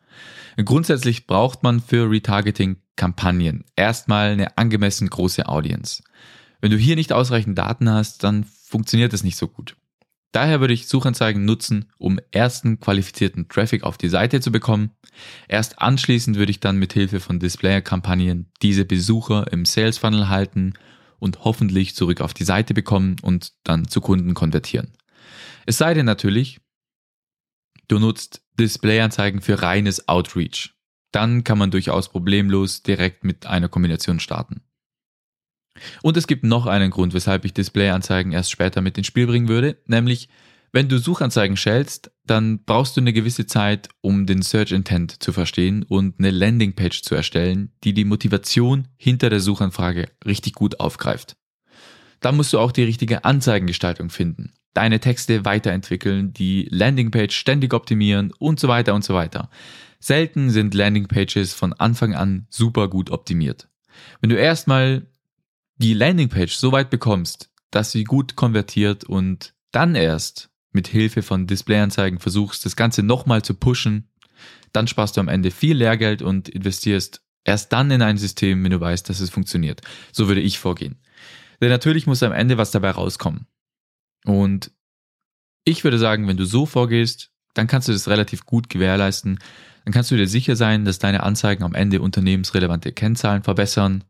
Grundsätzlich 0.64 1.26
braucht 1.26 1.62
man 1.62 1.80
für 1.80 2.10
Retargeting-Kampagnen 2.10 3.64
erstmal 3.76 4.30
eine 4.30 4.58
angemessen 4.58 5.08
große 5.08 5.46
Audience. 5.48 6.02
Wenn 6.60 6.70
du 6.70 6.76
hier 6.76 6.96
nicht 6.96 7.12
ausreichend 7.12 7.58
Daten 7.58 7.90
hast, 7.90 8.22
dann 8.24 8.44
funktioniert 8.44 9.12
es 9.12 9.24
nicht 9.24 9.36
so 9.36 9.48
gut. 9.48 9.76
Daher 10.32 10.60
würde 10.60 10.72
ich 10.72 10.88
Suchanzeigen 10.88 11.44
nutzen, 11.44 11.90
um 11.98 12.18
ersten 12.30 12.80
qualifizierten 12.80 13.48
Traffic 13.48 13.82
auf 13.84 13.98
die 13.98 14.08
Seite 14.08 14.40
zu 14.40 14.50
bekommen. 14.50 14.92
Erst 15.46 15.80
anschließend 15.80 16.38
würde 16.38 16.50
ich 16.50 16.60
dann 16.60 16.78
mit 16.78 16.94
Hilfe 16.94 17.20
von 17.20 17.38
Displayer-Kampagnen 17.38 18.50
diese 18.62 18.86
Besucher 18.86 19.52
im 19.52 19.66
Sales 19.66 19.98
Funnel 19.98 20.30
halten 20.30 20.72
und 21.18 21.44
hoffentlich 21.44 21.94
zurück 21.94 22.22
auf 22.22 22.32
die 22.32 22.44
Seite 22.44 22.72
bekommen 22.72 23.16
und 23.20 23.52
dann 23.62 23.88
zu 23.88 24.00
Kunden 24.00 24.32
konvertieren. 24.32 24.92
Es 25.66 25.76
sei 25.76 25.92
denn 25.92 26.06
natürlich, 26.06 26.60
du 27.88 27.98
nutzt 27.98 28.42
Displayanzeigen 28.58 29.40
für 29.40 29.62
reines 29.62 30.08
Outreach. 30.08 30.74
Dann 31.10 31.44
kann 31.44 31.58
man 31.58 31.70
durchaus 31.70 32.08
problemlos 32.08 32.82
direkt 32.82 33.24
mit 33.24 33.46
einer 33.46 33.68
Kombination 33.68 34.20
starten. 34.20 34.62
Und 36.02 36.16
es 36.16 36.26
gibt 36.26 36.44
noch 36.44 36.66
einen 36.66 36.90
Grund, 36.90 37.14
weshalb 37.14 37.44
ich 37.44 37.54
Displayanzeigen 37.54 38.32
erst 38.32 38.50
später 38.50 38.80
mit 38.80 38.98
ins 38.98 39.06
Spiel 39.06 39.26
bringen 39.26 39.48
würde, 39.48 39.78
nämlich 39.86 40.28
wenn 40.74 40.88
du 40.88 40.98
Suchanzeigen 40.98 41.58
schältst, 41.58 42.10
dann 42.24 42.64
brauchst 42.64 42.96
du 42.96 43.02
eine 43.02 43.12
gewisse 43.12 43.46
Zeit, 43.46 43.90
um 44.00 44.24
den 44.24 44.40
Search 44.40 44.72
Intent 44.72 45.22
zu 45.22 45.32
verstehen 45.34 45.82
und 45.82 46.18
eine 46.18 46.30
Landingpage 46.30 47.02
zu 47.02 47.14
erstellen, 47.14 47.72
die 47.84 47.92
die 47.92 48.06
Motivation 48.06 48.88
hinter 48.96 49.28
der 49.28 49.40
Suchanfrage 49.40 50.08
richtig 50.24 50.54
gut 50.54 50.80
aufgreift. 50.80 51.36
Dann 52.20 52.36
musst 52.36 52.54
du 52.54 52.58
auch 52.58 52.72
die 52.72 52.84
richtige 52.84 53.24
Anzeigengestaltung 53.24 54.08
finden, 54.08 54.54
deine 54.74 55.00
Texte 55.00 55.44
weiterentwickeln, 55.44 56.32
die 56.32 56.68
Landingpage 56.70 57.34
ständig 57.34 57.74
optimieren 57.74 58.32
und 58.38 58.58
so 58.58 58.68
weiter 58.68 58.94
und 58.94 59.04
so 59.04 59.14
weiter. 59.14 59.50
Selten 60.00 60.50
sind 60.50 60.74
Landingpages 60.74 61.54
von 61.54 61.72
Anfang 61.72 62.14
an 62.14 62.46
super 62.50 62.88
gut 62.88 63.10
optimiert. 63.10 63.68
Wenn 64.20 64.30
du 64.30 64.36
erstmal 64.36 65.06
die 65.76 65.94
Landingpage 65.94 66.54
so 66.54 66.72
weit 66.72 66.90
bekommst, 66.90 67.50
dass 67.70 67.92
sie 67.92 68.04
gut 68.04 68.36
konvertiert 68.36 69.04
und 69.04 69.54
dann 69.70 69.94
erst 69.94 70.50
mit 70.72 70.88
Hilfe 70.88 71.22
von 71.22 71.46
Displayanzeigen 71.46 72.18
versuchst, 72.18 72.64
das 72.64 72.76
Ganze 72.76 73.02
nochmal 73.02 73.42
zu 73.42 73.54
pushen, 73.54 74.08
dann 74.72 74.88
sparst 74.88 75.16
du 75.16 75.20
am 75.20 75.28
Ende 75.28 75.50
viel 75.50 75.76
Lehrgeld 75.76 76.22
und 76.22 76.48
investierst 76.48 77.22
Erst 77.44 77.72
dann 77.72 77.90
in 77.90 78.02
ein 78.02 78.18
System, 78.18 78.62
wenn 78.62 78.70
du 78.70 78.80
weißt, 78.80 79.08
dass 79.08 79.20
es 79.20 79.30
funktioniert. 79.30 79.80
So 80.12 80.28
würde 80.28 80.40
ich 80.40 80.58
vorgehen. 80.58 81.00
Denn 81.60 81.70
natürlich 81.70 82.06
muss 82.06 82.22
am 82.22 82.32
Ende 82.32 82.58
was 82.58 82.70
dabei 82.70 82.90
rauskommen. 82.90 83.46
Und 84.24 84.70
ich 85.64 85.84
würde 85.84 85.98
sagen, 85.98 86.26
wenn 86.28 86.36
du 86.36 86.44
so 86.44 86.66
vorgehst, 86.66 87.30
dann 87.54 87.66
kannst 87.66 87.88
du 87.88 87.92
das 87.92 88.08
relativ 88.08 88.46
gut 88.46 88.68
gewährleisten. 88.68 89.38
Dann 89.84 89.92
kannst 89.92 90.10
du 90.10 90.16
dir 90.16 90.28
sicher 90.28 90.56
sein, 90.56 90.84
dass 90.84 90.98
deine 90.98 91.22
Anzeigen 91.22 91.64
am 91.64 91.74
Ende 91.74 92.00
unternehmensrelevante 92.00 92.92
Kennzahlen 92.92 93.42
verbessern 93.42 94.04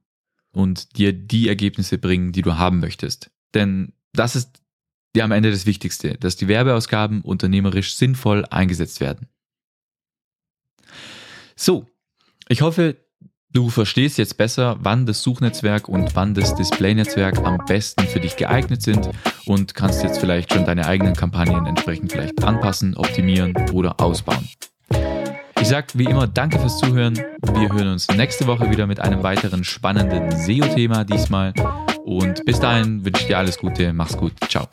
und 0.53 0.97
dir 0.97 1.13
die 1.13 1.49
Ergebnisse 1.49 1.99
bringen, 1.99 2.33
die 2.33 2.43
du 2.43 2.57
haben 2.57 2.81
möchtest. 2.81 3.31
Denn 3.55 3.93
das 4.13 4.37
ist 4.37 4.63
ja 5.17 5.25
am 5.25 5.33
Ende 5.33 5.51
das 5.51 5.67
Wichtigste, 5.67 6.15
dass 6.19 6.37
die 6.37 6.49
Werbeausgaben 6.49 7.23
unternehmerisch 7.23 7.97
sinnvoll 7.97 8.45
eingesetzt 8.47 9.01
werden. 9.01 9.29
So, 11.57 11.87
ich 12.49 12.63
hoffe, 12.63 12.97
Du 13.53 13.69
verstehst 13.69 14.17
jetzt 14.17 14.39
besser, 14.39 14.77
wann 14.81 15.05
das 15.05 15.23
Suchnetzwerk 15.23 15.87
und 15.87 16.17
wann 16.17 16.33
das 16.33 16.55
Displaynetzwerk 16.55 17.39
am 17.45 17.59
besten 17.67 18.05
für 18.05 18.19
dich 18.19 18.37
geeignet 18.37 18.81
sind 18.81 19.11
und 19.45 19.75
kannst 19.75 20.03
jetzt 20.03 20.19
vielleicht 20.19 20.55
schon 20.55 20.65
deine 20.65 20.87
eigenen 20.87 21.15
Kampagnen 21.15 21.67
entsprechend 21.67 22.13
vielleicht 22.13 22.43
anpassen, 22.43 22.97
optimieren 22.97 23.55
oder 23.73 24.01
ausbauen. 24.01 24.49
Ich 25.61 25.69
sage 25.69 25.89
wie 25.95 26.05
immer 26.05 26.27
danke 26.27 26.59
fürs 26.59 26.79
Zuhören. 26.79 27.15
Wir 27.15 27.73
hören 27.73 27.89
uns 27.89 28.09
nächste 28.09 28.47
Woche 28.47 28.71
wieder 28.71 28.87
mit 28.87 29.01
einem 29.01 29.23
weiteren 29.23 29.65
spannenden 29.65 30.31
SEO-Thema 30.31 31.05
diesmal. 31.05 31.53
Und 32.05 32.45
bis 32.47 32.59
dahin 32.59 33.05
wünsche 33.05 33.21
ich 33.21 33.29
dir 33.29 33.39
alles 33.39 33.59
Gute. 33.59 33.93
Mach's 33.93 34.17
gut. 34.17 34.33
Ciao. 34.49 34.67